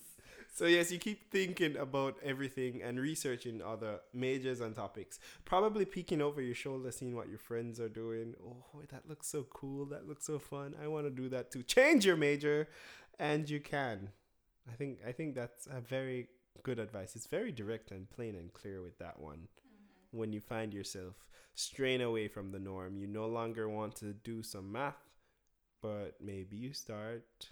so 0.54 0.66
yes, 0.66 0.92
you 0.92 0.98
keep 0.98 1.30
thinking 1.30 1.76
about 1.78 2.16
everything 2.22 2.82
and 2.82 3.00
researching 3.00 3.62
other 3.62 4.00
majors 4.12 4.60
and 4.60 4.76
topics. 4.76 5.18
Probably 5.46 5.86
peeking 5.86 6.20
over 6.20 6.42
your 6.42 6.54
shoulder, 6.54 6.92
seeing 6.92 7.16
what 7.16 7.30
your 7.30 7.38
friends 7.38 7.80
are 7.80 7.88
doing. 7.88 8.34
Oh, 8.44 8.82
that 8.90 9.08
looks 9.08 9.26
so 9.26 9.44
cool. 9.44 9.86
That 9.86 10.06
looks 10.06 10.26
so 10.26 10.38
fun. 10.38 10.74
I 10.82 10.86
want 10.86 11.06
to 11.06 11.10
do 11.10 11.30
that 11.30 11.50
too. 11.50 11.62
Change 11.62 12.04
your 12.04 12.16
major, 12.16 12.68
and 13.18 13.48
you 13.48 13.60
can. 13.60 14.10
I 14.70 14.74
think 14.74 14.98
I 15.06 15.12
think 15.12 15.34
that's 15.34 15.66
a 15.66 15.80
very 15.80 16.28
good 16.62 16.78
advice. 16.78 17.16
It's 17.16 17.26
very 17.26 17.52
direct 17.52 17.90
and 17.90 18.08
plain 18.10 18.36
and 18.36 18.52
clear 18.52 18.82
with 18.82 18.98
that 18.98 19.18
one. 19.18 19.48
When 20.10 20.30
you 20.30 20.40
find 20.40 20.74
yourself 20.74 21.14
straying 21.54 22.02
away 22.02 22.28
from 22.28 22.52
the 22.52 22.58
norm, 22.58 22.96
you 22.96 23.06
no 23.06 23.26
longer 23.26 23.68
want 23.68 23.96
to 23.96 24.12
do 24.12 24.42
some 24.42 24.72
math, 24.72 25.10
but 25.80 26.16
maybe 26.20 26.56
you 26.56 26.72
start 26.72 27.50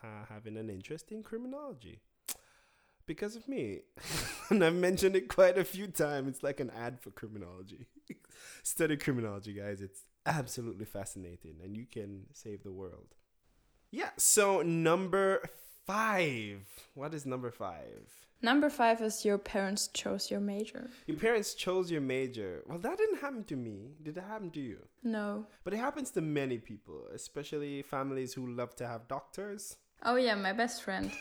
ha- 0.00 0.26
having 0.28 0.56
an 0.56 0.70
interest 0.70 1.12
in 1.12 1.22
criminology. 1.22 2.00
Because 3.04 3.34
of 3.34 3.48
me. 3.48 3.80
and 4.50 4.64
I've 4.64 4.74
mentioned 4.74 5.16
it 5.16 5.28
quite 5.28 5.58
a 5.58 5.64
few 5.64 5.88
times. 5.88 6.28
It's 6.28 6.42
like 6.42 6.60
an 6.60 6.70
ad 6.70 7.00
for 7.00 7.10
criminology. 7.10 7.86
Study 8.62 8.96
criminology, 8.96 9.54
guys. 9.54 9.80
It's 9.80 10.02
absolutely 10.24 10.84
fascinating 10.84 11.56
and 11.62 11.76
you 11.76 11.86
can 11.90 12.26
save 12.32 12.62
the 12.62 12.70
world. 12.70 13.14
Yeah, 13.90 14.10
so 14.16 14.62
number 14.62 15.50
five. 15.86 16.60
What 16.94 17.14
is 17.14 17.26
number 17.26 17.50
five? 17.50 18.02
Number 18.44 18.68
five 18.68 19.00
is 19.00 19.24
your 19.24 19.38
parents 19.38 19.86
chose 19.88 20.28
your 20.30 20.40
major. 20.40 20.90
Your 21.06 21.16
parents 21.16 21.54
chose 21.54 21.92
your 21.92 22.00
major. 22.00 22.64
Well, 22.66 22.78
that 22.78 22.98
didn't 22.98 23.20
happen 23.20 23.44
to 23.44 23.56
me. 23.56 23.92
Did 24.02 24.16
it 24.16 24.24
happen 24.24 24.50
to 24.50 24.60
you? 24.60 24.78
No. 25.04 25.46
But 25.62 25.74
it 25.74 25.76
happens 25.76 26.10
to 26.12 26.20
many 26.20 26.58
people, 26.58 27.06
especially 27.14 27.82
families 27.82 28.34
who 28.34 28.48
love 28.48 28.74
to 28.76 28.86
have 28.86 29.06
doctors. 29.06 29.76
Oh 30.04 30.16
yeah, 30.16 30.34
my 30.34 30.52
best 30.52 30.82
friend. 30.82 31.12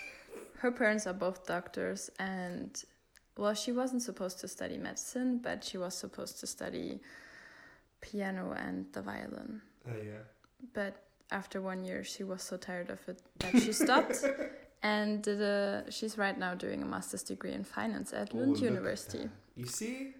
Her 0.58 0.71
parents 0.71 1.06
are 1.06 1.13
both 1.13 1.45
doctors 1.45 2.10
and 2.19 2.84
well, 3.38 3.54
she 3.54 3.71
wasn't 3.71 4.02
supposed 4.02 4.39
to 4.39 4.47
study 4.47 4.78
medicine, 4.78 5.38
but 5.38 5.63
she 5.63 5.78
was 5.78 5.95
supposed 5.95 6.39
to 6.39 6.47
study 6.47 7.00
piano 8.02 8.52
and 8.52 8.86
the 8.93 9.02
violin. 9.02 9.62
Oh 9.88 10.02
yeah. 10.04 10.24
But 10.74 11.04
after 11.32 11.62
one 11.62 11.84
year, 11.84 12.04
she 12.04 12.24
was 12.24 12.41
so 12.44 12.58
tired 12.58 12.89
of 12.89 13.00
it 13.08 13.22
that 13.39 13.62
she 13.62 13.72
stopped 13.74 14.24
and 14.84 15.22
did 15.22 15.41
a, 15.41 15.86
she's 15.89 16.17
right 16.17 16.38
now 16.38 16.54
doing 16.56 16.82
a 16.82 16.86
master's 16.86 17.24
degree 17.24 17.54
in 17.54 17.63
finance 17.63 18.13
at 18.13 18.32
Oh, 18.34 18.38
Lund 18.38 18.58
at 18.58 18.62
University. 18.63 19.30
You 19.56 19.65
see? 19.65 20.13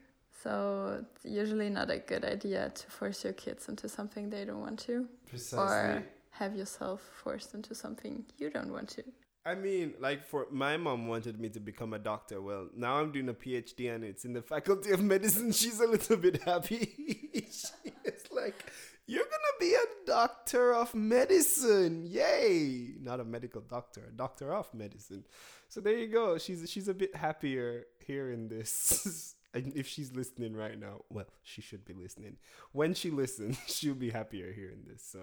So 0.43 1.04
it's 1.15 1.26
usually 1.26 1.69
not 1.69 1.89
a 1.91 2.00
good 2.00 2.26
idea 2.26 2.71
to 2.74 2.88
force 2.88 3.24
your 3.24 3.34
kids 3.34 3.69
into 3.69 3.88
something 3.88 4.30
they 4.30 4.45
don't 4.45 4.62
want 4.62 4.80
to, 4.82 5.08
Precisely. 5.30 5.60
or 5.60 6.04
have 6.32 6.56
yourself 6.56 7.02
forced 7.24 7.54
into 7.54 7.76
something 7.76 8.26
you 8.38 8.50
don't 8.50 8.71
want 8.71 8.89
to. 8.89 9.04
I 9.45 9.56
mean, 9.56 9.93
like 10.00 10.24
for 10.24 10.47
my 10.52 10.78
mom 10.78 11.08
wanted 11.08 11.39
me 11.39 11.50
to 11.50 11.60
become 11.60 11.93
a 11.93 12.00
doctor. 12.00 12.41
Well, 12.41 12.69
now 12.76 12.97
I'm 13.00 13.12
doing 13.12 13.30
a 13.30 13.34
PhD 13.34 13.93
and 13.93 14.04
it's 14.04 14.24
in 14.24 14.34
the 14.34 14.41
faculty 14.41 14.91
of 14.91 15.02
medicine. 15.02 15.52
She's 15.62 15.80
a 15.80 15.88
little 15.88 16.17
bit 16.17 16.41
happy. 16.43 16.80
she 17.52 17.91
is 18.06 18.24
like, 18.32 18.65
"You're 19.12 19.32
gonna 19.36 19.58
be 19.60 19.74
a 19.74 19.88
doctor 20.06 20.74
of 20.74 20.95
medicine, 20.95 22.06
yay!" 22.06 22.95
Not 23.02 23.19
a 23.19 23.26
medical 23.26 23.62
doctor, 23.62 24.04
a 24.08 24.15
doctor 24.26 24.54
of 24.54 24.74
medicine. 24.74 25.26
So 25.67 25.82
there 25.82 25.97
you 25.97 26.08
go. 26.08 26.38
She's 26.38 26.69
she's 26.71 26.88
a 26.88 26.93
bit 26.93 27.13
happier 27.15 27.88
hearing 28.00 28.47
this. 28.47 29.36
If 29.54 29.86
she's 29.86 30.13
listening 30.13 30.56
right 30.56 30.80
now, 30.80 31.02
well, 31.10 31.26
she 31.43 31.62
should 31.62 31.84
be 31.84 31.93
listening. 31.93 32.38
When 32.71 32.93
she 32.93 33.10
listens, 33.12 33.58
she'll 33.67 34.02
be 34.08 34.10
happier 34.10 34.50
hearing 34.54 34.84
this. 34.88 35.04
So, 35.04 35.19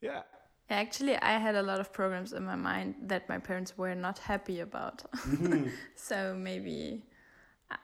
yeah. 0.00 0.22
Actually, 0.70 1.16
I 1.16 1.36
had 1.46 1.54
a 1.54 1.62
lot 1.62 1.78
of 1.78 1.92
programs 1.92 2.32
in 2.32 2.44
my 2.46 2.56
mind 2.56 2.94
that 3.12 3.28
my 3.28 3.36
parents 3.36 3.76
were 3.76 3.94
not 3.94 4.18
happy 4.18 4.60
about. 4.60 5.04
Mm-hmm. 5.12 5.68
so 5.94 6.34
maybe 6.34 7.04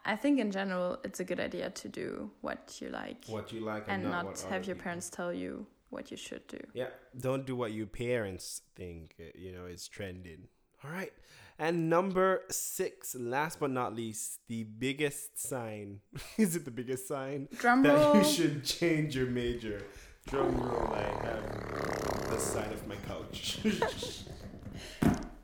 I- 0.04 0.16
think 0.16 0.38
in 0.40 0.50
general 0.50 0.98
it's 1.04 1.20
a 1.20 1.24
good 1.24 1.40
idea 1.40 1.70
to 1.70 1.88
do 1.88 2.30
what 2.40 2.78
you 2.80 2.88
like 2.90 3.24
What 3.26 3.52
you 3.52 3.60
like 3.60 3.84
and 3.88 4.04
not, 4.04 4.24
what 4.26 4.40
have 4.50 4.66
your 4.66 4.74
people- 4.76 4.84
parents 4.84 5.10
tell 5.10 5.32
you 5.32 5.66
what 5.90 6.10
you 6.10 6.16
should 6.16 6.46
do. 6.48 6.58
Yeah, 6.74 6.88
don't 7.18 7.46
do 7.46 7.56
what 7.56 7.72
your 7.72 7.86
parents 7.86 8.62
think, 8.76 9.14
uh, 9.20 9.24
you 9.34 9.52
know, 9.52 9.66
is 9.66 9.88
trending. 9.88 10.48
All 10.84 10.90
right. 10.90 11.12
And 11.58 11.90
number 11.90 12.42
six, 12.50 13.14
last 13.16 13.58
but 13.58 13.70
not 13.70 13.94
least, 13.96 14.40
the 14.48 14.62
biggest 14.64 15.38
sign. 15.38 16.00
is 16.38 16.54
it 16.54 16.64
the 16.64 16.70
biggest 16.70 17.08
sign? 17.08 17.48
Drum 17.58 17.82
that 17.82 17.94
roll. 17.94 18.16
you 18.16 18.24
should 18.24 18.64
change 18.64 19.16
your 19.16 19.26
major. 19.26 19.82
Drum 20.26 20.56
roll, 20.60 20.92
I 20.94 21.02
have 21.26 22.30
the 22.30 22.38
side 22.38 22.72
of 22.72 22.86
my 22.86 22.96
couch. 23.06 23.58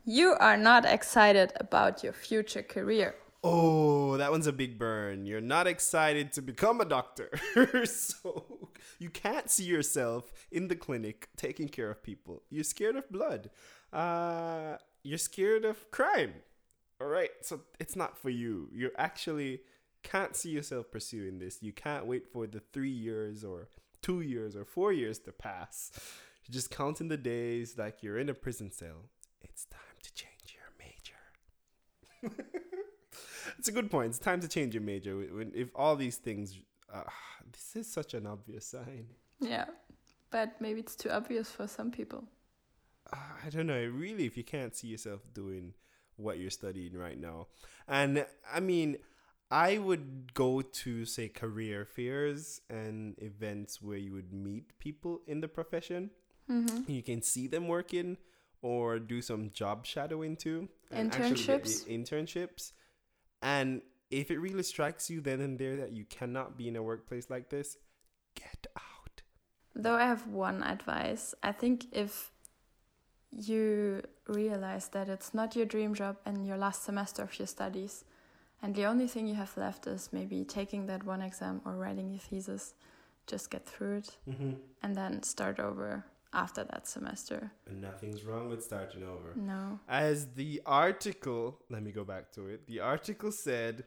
You 0.06 0.34
are 0.38 0.58
not 0.58 0.84
excited 0.84 1.52
about 1.58 2.04
your 2.04 2.12
future 2.12 2.62
career. 2.62 3.14
Oh, 3.44 4.16
that 4.16 4.30
one's 4.32 4.46
a 4.46 4.52
big 4.52 4.78
burn. 4.78 5.26
You're 5.26 5.40
not 5.40 5.66
excited 5.66 6.32
to 6.32 6.42
become 6.42 6.80
a 6.80 6.84
doctor. 6.86 7.30
so 7.84 8.70
You 8.98 9.10
can't 9.10 9.50
see 9.50 9.64
yourself 9.64 10.32
in 10.50 10.68
the 10.68 10.76
clinic 10.76 11.28
taking 11.36 11.68
care 11.68 11.90
of 11.90 12.02
people. 12.02 12.42
You're 12.50 12.64
scared 12.64 12.96
of 12.96 13.10
blood. 13.10 13.50
Uh, 13.92 14.78
you're 15.02 15.18
scared 15.18 15.64
of 15.64 15.90
crime. 15.90 16.34
All 17.00 17.08
right, 17.08 17.30
so 17.42 17.60
it's 17.80 17.96
not 17.96 18.16
for 18.16 18.30
you. 18.30 18.68
You 18.72 18.90
actually 18.96 19.60
can't 20.02 20.36
see 20.36 20.50
yourself 20.50 20.90
pursuing 20.90 21.38
this. 21.38 21.62
You 21.62 21.72
can't 21.72 22.06
wait 22.06 22.26
for 22.32 22.46
the 22.46 22.60
three 22.72 22.90
years 22.90 23.44
or 23.44 23.68
two 24.00 24.20
years 24.22 24.56
or 24.56 24.64
four 24.64 24.92
years 24.92 25.18
to 25.20 25.32
pass. 25.32 25.90
You're 26.46 26.54
just 26.54 26.70
counting 26.70 27.08
the 27.08 27.16
days 27.16 27.76
like 27.76 28.02
you're 28.02 28.18
in 28.18 28.28
a 28.28 28.34
prison 28.34 28.70
cell. 28.70 29.10
It's 29.42 29.66
time 29.66 29.98
to 30.02 30.14
change 30.14 30.56
your 30.56 30.70
major. 32.30 32.44
it's 33.58 33.68
a 33.68 33.72
good 33.72 33.90
point. 33.90 34.10
It's 34.10 34.18
time 34.18 34.40
to 34.40 34.48
change 34.48 34.74
your 34.74 34.82
major. 34.82 35.16
When, 35.16 35.52
if 35.54 35.70
all 35.74 35.96
these 35.96 36.16
things, 36.16 36.58
uh, 36.92 37.02
this 37.52 37.76
is 37.76 37.92
such 37.92 38.14
an 38.14 38.26
obvious 38.26 38.66
sign. 38.66 39.06
Yeah, 39.40 39.66
but 40.30 40.60
maybe 40.60 40.80
it's 40.80 40.96
too 40.96 41.10
obvious 41.10 41.50
for 41.50 41.66
some 41.66 41.90
people. 41.90 42.24
Uh, 43.12 43.16
I 43.44 43.50
don't 43.50 43.66
know. 43.66 43.84
Really, 43.86 44.26
if 44.26 44.36
you 44.36 44.44
can't 44.44 44.74
see 44.74 44.88
yourself 44.88 45.20
doing 45.32 45.74
what 46.16 46.38
you're 46.38 46.50
studying 46.50 46.96
right 46.96 47.20
now, 47.20 47.48
and 47.88 48.24
I 48.52 48.60
mean, 48.60 48.98
I 49.50 49.78
would 49.78 50.34
go 50.34 50.62
to 50.62 51.04
say 51.04 51.28
career 51.28 51.84
fairs 51.84 52.60
and 52.70 53.14
events 53.18 53.82
where 53.82 53.98
you 53.98 54.12
would 54.12 54.32
meet 54.32 54.78
people 54.78 55.20
in 55.26 55.40
the 55.40 55.48
profession. 55.48 56.10
Mm-hmm. 56.50 56.90
You 56.90 57.02
can 57.02 57.22
see 57.22 57.46
them 57.46 57.68
working 57.68 58.16
or 58.62 58.98
do 58.98 59.20
some 59.20 59.50
job 59.50 59.86
shadowing 59.86 60.36
too. 60.36 60.68
Internships. 60.92 61.48
actually 61.48 61.98
Internships? 61.98 62.72
And 63.44 63.82
if 64.10 64.30
it 64.30 64.38
really 64.38 64.62
strikes 64.62 65.10
you 65.10 65.20
then 65.20 65.40
and 65.40 65.58
there 65.58 65.76
that 65.76 65.92
you 65.92 66.04
cannot 66.06 66.56
be 66.56 66.66
in 66.66 66.76
a 66.76 66.82
workplace 66.82 67.28
like 67.28 67.50
this, 67.50 67.76
get 68.34 68.66
out. 68.76 69.22
Though 69.76 69.94
I 69.96 70.06
have 70.06 70.26
one 70.26 70.62
advice, 70.62 71.34
I 71.42 71.52
think 71.52 71.86
if 71.92 72.32
you 73.30 74.02
realize 74.28 74.88
that 74.88 75.08
it's 75.08 75.34
not 75.34 75.54
your 75.54 75.66
dream 75.66 75.94
job 75.94 76.16
and 76.24 76.46
your 76.46 76.56
last 76.56 76.84
semester 76.84 77.22
of 77.22 77.38
your 77.38 77.46
studies, 77.46 78.04
and 78.62 78.74
the 78.74 78.86
only 78.86 79.06
thing 79.08 79.26
you 79.26 79.34
have 79.34 79.54
left 79.58 79.86
is 79.86 80.08
maybe 80.10 80.44
taking 80.44 80.86
that 80.86 81.04
one 81.04 81.20
exam 81.20 81.60
or 81.66 81.76
writing 81.76 82.08
your 82.10 82.20
thesis, 82.20 82.72
just 83.26 83.50
get 83.50 83.66
through 83.66 83.98
it 83.98 84.16
Mm-hmm. 84.28 84.52
and 84.82 84.96
then 84.96 85.22
start 85.22 85.60
over 85.60 86.04
after 86.34 86.64
that 86.64 86.86
semester. 86.86 87.52
And 87.66 87.80
nothing's 87.80 88.24
wrong 88.24 88.48
with 88.48 88.62
starting 88.62 89.02
over. 89.02 89.32
No. 89.36 89.78
As 89.88 90.34
the 90.34 90.60
article, 90.66 91.60
let 91.70 91.82
me 91.82 91.92
go 91.92 92.04
back 92.04 92.32
to 92.32 92.48
it. 92.48 92.66
The 92.66 92.80
article 92.80 93.32
said 93.32 93.84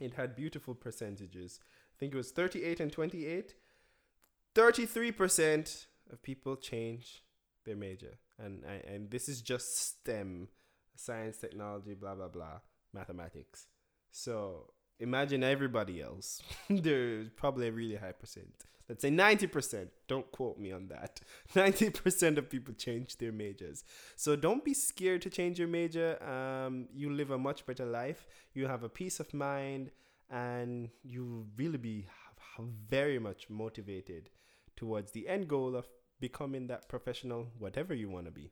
it 0.00 0.14
had 0.14 0.36
beautiful 0.36 0.74
percentages. 0.74 1.60
I 1.62 1.96
think 1.98 2.14
it 2.14 2.16
was 2.16 2.30
38 2.30 2.80
and 2.80 2.92
28. 2.92 3.54
33% 4.54 5.86
of 6.10 6.22
people 6.22 6.56
change 6.56 7.22
their 7.64 7.76
major. 7.76 8.18
And, 8.38 8.64
and, 8.64 8.84
and 8.84 9.10
this 9.10 9.28
is 9.28 9.42
just 9.42 9.76
STEM 9.78 10.48
science, 10.94 11.36
technology, 11.36 11.94
blah, 11.94 12.14
blah, 12.14 12.28
blah, 12.28 12.60
mathematics. 12.92 13.66
So 14.10 14.70
imagine 15.00 15.42
everybody 15.42 16.00
else. 16.02 16.42
There's 16.70 17.28
probably 17.30 17.68
a 17.68 17.72
really 17.72 17.96
high 17.96 18.12
percent. 18.12 18.64
Let's 18.88 19.02
say 19.02 19.10
90%. 19.10 19.88
Don't 20.06 20.30
quote 20.30 20.58
me 20.58 20.70
on 20.70 20.88
that. 20.88 21.20
90% 21.54 22.38
of 22.38 22.48
people 22.48 22.72
change 22.74 23.18
their 23.18 23.32
majors. 23.32 23.82
So 24.14 24.36
don't 24.36 24.64
be 24.64 24.74
scared 24.74 25.22
to 25.22 25.30
change 25.30 25.58
your 25.58 25.68
major. 25.68 26.22
Um, 26.22 26.86
you 26.94 27.10
live 27.10 27.32
a 27.32 27.38
much 27.38 27.66
better 27.66 27.84
life. 27.84 28.26
You 28.54 28.68
have 28.68 28.84
a 28.84 28.88
peace 28.88 29.18
of 29.18 29.34
mind, 29.34 29.90
and 30.30 30.90
you 31.02 31.46
really 31.56 31.78
be 31.78 32.06
very 32.88 33.18
much 33.18 33.50
motivated 33.50 34.30
towards 34.76 35.12
the 35.12 35.28
end 35.28 35.48
goal 35.48 35.74
of 35.74 35.88
becoming 36.20 36.68
that 36.68 36.88
professional, 36.88 37.48
whatever 37.58 37.92
you 37.94 38.08
want 38.08 38.26
to 38.26 38.32
be. 38.32 38.50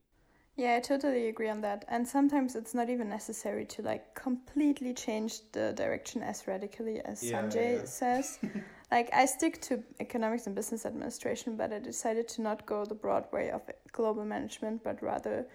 Yeah, 0.56 0.76
I 0.76 0.80
totally 0.80 1.28
agree 1.28 1.48
on 1.48 1.60
that. 1.62 1.84
And 1.88 2.06
sometimes 2.06 2.54
it's 2.54 2.74
not 2.74 2.88
even 2.88 3.08
necessary 3.08 3.64
to 3.66 3.82
like 3.82 4.14
completely 4.14 4.94
change 4.94 5.40
the 5.52 5.72
direction 5.72 6.22
as 6.22 6.46
radically 6.46 7.00
as 7.00 7.22
Yeah, 7.22 7.42
Sanjay 7.42 7.78
yeah. 7.78 7.84
says. 7.84 8.38
like 8.92 9.10
I 9.12 9.26
stick 9.26 9.60
to 9.62 9.82
economics 9.98 10.46
and 10.46 10.54
business 10.54 10.86
administration, 10.86 11.56
but 11.56 11.72
I 11.72 11.80
decided 11.80 12.28
to 12.28 12.42
not 12.42 12.66
go 12.66 12.84
the 12.84 12.94
broad 12.94 13.26
way 13.32 13.50
of 13.50 13.62
global 13.90 14.24
management, 14.24 14.84
but 14.84 15.02
rather 15.02 15.46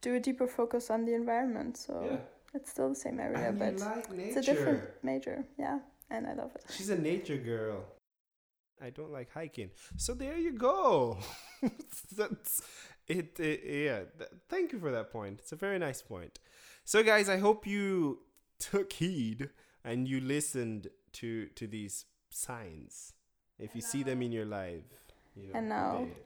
do 0.00 0.14
a 0.14 0.20
deeper 0.20 0.46
focus 0.46 0.90
on 0.90 1.04
the 1.04 1.12
environment. 1.14 1.76
So 1.76 2.18
it's 2.54 2.70
still 2.70 2.88
the 2.88 2.94
same 2.94 3.20
area, 3.20 3.48
And 3.48 3.58
but 3.58 3.78
like 3.78 4.04
it's 4.18 4.36
a 4.36 4.42
different 4.42 4.82
major. 5.02 5.44
Yeah, 5.58 5.80
and 6.10 6.26
I 6.26 6.32
love 6.32 6.52
it. 6.54 6.64
She's 6.70 6.88
a 6.88 6.96
nature 6.98 7.36
girl. 7.36 7.84
I 8.80 8.90
don't 8.90 9.10
like 9.10 9.30
hiking. 9.32 9.70
So 9.96 10.14
there 10.14 10.36
you 10.36 10.52
go. 10.52 11.18
That's 12.16 12.60
it, 13.08 13.38
it 13.40 13.60
yeah. 13.64 14.00
Th- 14.18 14.30
thank 14.48 14.72
you 14.72 14.78
for 14.78 14.90
that 14.90 15.10
point. 15.12 15.40
It's 15.40 15.52
a 15.52 15.56
very 15.56 15.78
nice 15.78 16.02
point. 16.02 16.38
So 16.84 17.02
guys, 17.02 17.28
I 17.28 17.38
hope 17.38 17.66
you 17.66 18.20
took 18.58 18.92
heed 18.92 19.50
and 19.84 20.08
you 20.08 20.20
listened 20.20 20.88
to 21.14 21.46
to 21.54 21.66
these 21.66 22.04
signs. 22.30 23.12
If 23.58 23.74
you 23.74 23.80
see 23.80 24.02
them 24.02 24.20
in 24.22 24.32
your 24.32 24.44
life, 24.44 24.84
you 25.34 25.44
know. 25.48 25.58
And 25.58 25.68
now- 25.68 26.02
it. 26.02 26.22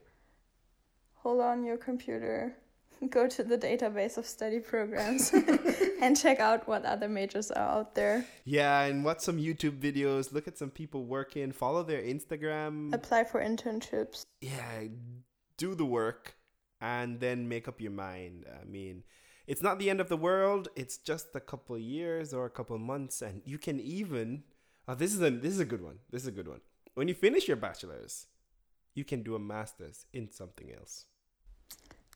Hold 1.22 1.42
on 1.42 1.64
your 1.64 1.76
computer, 1.76 2.56
go 3.10 3.28
to 3.28 3.44
the 3.44 3.58
database 3.58 4.16
of 4.16 4.24
study 4.24 4.58
programs, 4.58 5.32
and 6.00 6.16
check 6.18 6.40
out 6.40 6.66
what 6.66 6.86
other 6.86 7.10
majors 7.10 7.50
are 7.50 7.78
out 7.78 7.94
there. 7.94 8.24
Yeah, 8.46 8.84
and 8.84 9.04
watch 9.04 9.20
some 9.20 9.36
YouTube 9.36 9.78
videos, 9.80 10.32
look 10.32 10.48
at 10.48 10.56
some 10.56 10.70
people 10.70 11.04
working, 11.04 11.52
follow 11.52 11.82
their 11.82 12.00
Instagram. 12.02 12.94
Apply 12.94 13.24
for 13.24 13.38
internships. 13.44 14.24
yeah, 14.40 14.84
do 15.58 15.74
the 15.74 15.84
work 15.84 16.36
and 16.80 17.20
then 17.20 17.48
make 17.48 17.68
up 17.68 17.80
your 17.80 17.92
mind. 17.92 18.46
I 18.60 18.64
mean, 18.64 19.02
it's 19.46 19.62
not 19.62 19.78
the 19.78 19.90
end 19.90 20.00
of 20.00 20.08
the 20.08 20.16
world. 20.16 20.68
It's 20.76 20.96
just 20.98 21.34
a 21.34 21.40
couple 21.40 21.76
years 21.78 22.32
or 22.32 22.46
a 22.46 22.50
couple 22.50 22.78
months, 22.78 23.22
and 23.22 23.42
you 23.44 23.58
can 23.58 23.80
even. 23.80 24.44
Oh, 24.88 24.94
this 24.94 25.12
is 25.14 25.20
a 25.22 25.30
this 25.30 25.52
is 25.52 25.60
a 25.60 25.64
good 25.64 25.82
one. 25.82 25.98
This 26.10 26.22
is 26.22 26.28
a 26.28 26.32
good 26.32 26.48
one. 26.48 26.60
When 26.94 27.08
you 27.08 27.14
finish 27.14 27.46
your 27.48 27.56
bachelor's, 27.56 28.26
you 28.94 29.04
can 29.04 29.22
do 29.22 29.34
a 29.34 29.38
master's 29.38 30.06
in 30.12 30.30
something 30.32 30.72
else. 30.72 31.06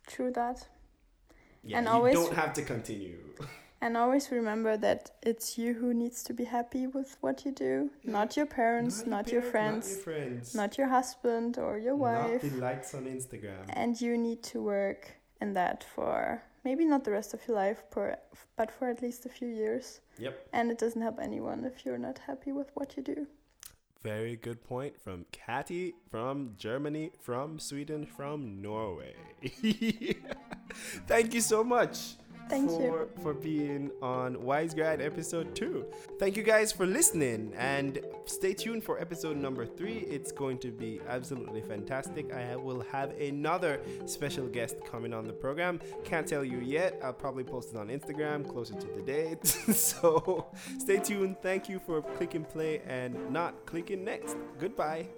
True 0.07 0.31
that. 0.33 0.66
Yeah, 1.62 1.79
And 1.79 1.87
you 1.87 1.92
always- 1.92 2.14
don't 2.14 2.35
have 2.35 2.53
to 2.55 2.62
continue. 2.62 3.18
And 3.85 3.99
always 3.99 4.31
remember 4.31 4.79
that 4.79 5.11
it's 5.23 5.59
you 5.59 5.75
who 5.75 5.92
needs 5.92 6.23
to 6.23 6.33
be 6.33 6.44
happy 6.44 6.87
with 6.87 7.18
what 7.20 7.44
you 7.44 7.53
do, 7.53 7.90
Yeah. 8.03 8.12
not 8.12 8.35
your 8.35 8.47
parents, 8.47 9.05
not, 9.05 9.31
your, 9.31 9.42
parents, 9.42 9.94
friends, 9.97 10.01
not 10.01 10.09
your 10.09 10.23
friends, 10.23 10.55
not 10.55 10.79
your 10.79 10.88
husband 10.88 11.59
or 11.59 11.77
your 11.77 11.94
not 11.99 12.31
wife. 12.31 12.40
the 12.40 12.57
likes 12.68 12.94
on 12.94 13.05
Instagram. 13.05 13.64
And 13.68 14.01
you 14.01 14.16
need 14.16 14.42
to 14.44 14.62
work 14.62 15.03
in 15.42 15.53
that 15.53 15.85
for 15.85 16.42
maybe 16.64 16.87
not 16.87 17.05
the 17.05 17.11
rest 17.11 17.35
of 17.35 17.47
your 17.47 17.59
life, 17.59 17.83
for, 17.90 18.16
but 18.57 18.70
for 18.70 18.88
at 18.88 19.03
least 19.03 19.27
a 19.27 19.29
few 19.29 19.49
years. 19.49 20.01
Yep. 20.16 20.35
And 20.55 20.70
it 20.70 20.79
doesn't 20.79 21.03
help 21.03 21.18
anyone 21.20 21.66
if 21.66 21.85
you're 21.85 21.99
not 22.09 22.20
happy 22.27 22.53
with 22.53 22.70
what 22.73 22.97
you 22.97 23.03
do. 23.03 23.27
Very 24.03 24.37
good 24.37 24.64
point 24.64 24.99
from 24.99 25.27
Catty, 25.31 25.94
from 26.11 26.55
Germany, 26.57 27.11
from 27.20 27.59
Sweden, 27.59 28.07
from 28.07 28.62
Norway. 28.62 29.14
Thank 31.07 31.35
you 31.35 31.42
so 31.42 31.62
much. 31.62 32.16
Thank 32.48 32.70
for, 32.70 32.83
you. 32.83 33.11
for 33.22 33.35
being 33.35 33.90
on 34.02 34.42
Wise 34.42 34.74
Grad 34.74 35.00
episode 35.00 35.54
two. 35.54 35.87
Thank 36.18 36.37
you 36.37 36.42
guys 36.42 36.72
for 36.72 36.87
listening 36.87 37.52
and 37.57 38.00
stay 38.26 38.54
tuned 38.54 38.85
for 38.85 39.00
episode 39.00 39.37
number 39.37 39.66
three. 39.66 39.98
It's 39.98 40.30
going 40.33 40.59
to 40.59 40.70
be 40.70 41.00
absolutely 41.09 41.62
fantastic. 41.62 42.33
I 42.33 42.57
will 42.57 42.83
have 42.92 43.11
another 43.18 43.80
special 44.07 44.46
guest 44.46 44.76
coming 44.85 45.12
on 45.12 45.26
the 45.26 45.33
program. 45.33 45.80
Can't 46.04 46.26
tell 46.26 46.44
you 46.44 46.59
yet. 46.59 46.98
I'll 47.02 47.12
probably 47.12 47.44
post 47.44 47.72
it 47.72 47.76
on 47.76 47.88
Instagram 47.88 48.48
closer 48.48 48.74
to 48.74 48.87
the 48.88 49.02
date. 49.02 49.46
so 49.46 50.46
stay 50.78 50.98
tuned. 50.98 51.37
Thank 51.42 51.68
you 51.68 51.78
for 51.78 52.02
clicking 52.02 52.44
play 52.44 52.83
and 52.87 53.30
not 53.30 53.66
clicking 53.66 54.04
next. 54.04 54.37
Goodbye. 54.59 55.09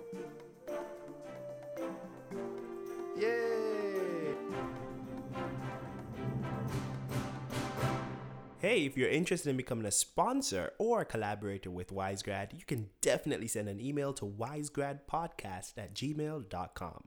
Hey, 8.66 8.84
if 8.84 8.96
you're 8.96 9.08
interested 9.08 9.50
in 9.50 9.56
becoming 9.56 9.86
a 9.86 9.92
sponsor 9.92 10.72
or 10.78 11.02
a 11.02 11.04
collaborator 11.04 11.70
with 11.70 11.94
WiseGrad, 11.94 12.52
you 12.52 12.64
can 12.66 12.88
definitely 13.00 13.46
send 13.46 13.68
an 13.68 13.78
email 13.78 14.12
to 14.14 14.24
wisegradpodcast 14.24 15.74
at 15.78 15.94
gmail.com. 15.94 17.04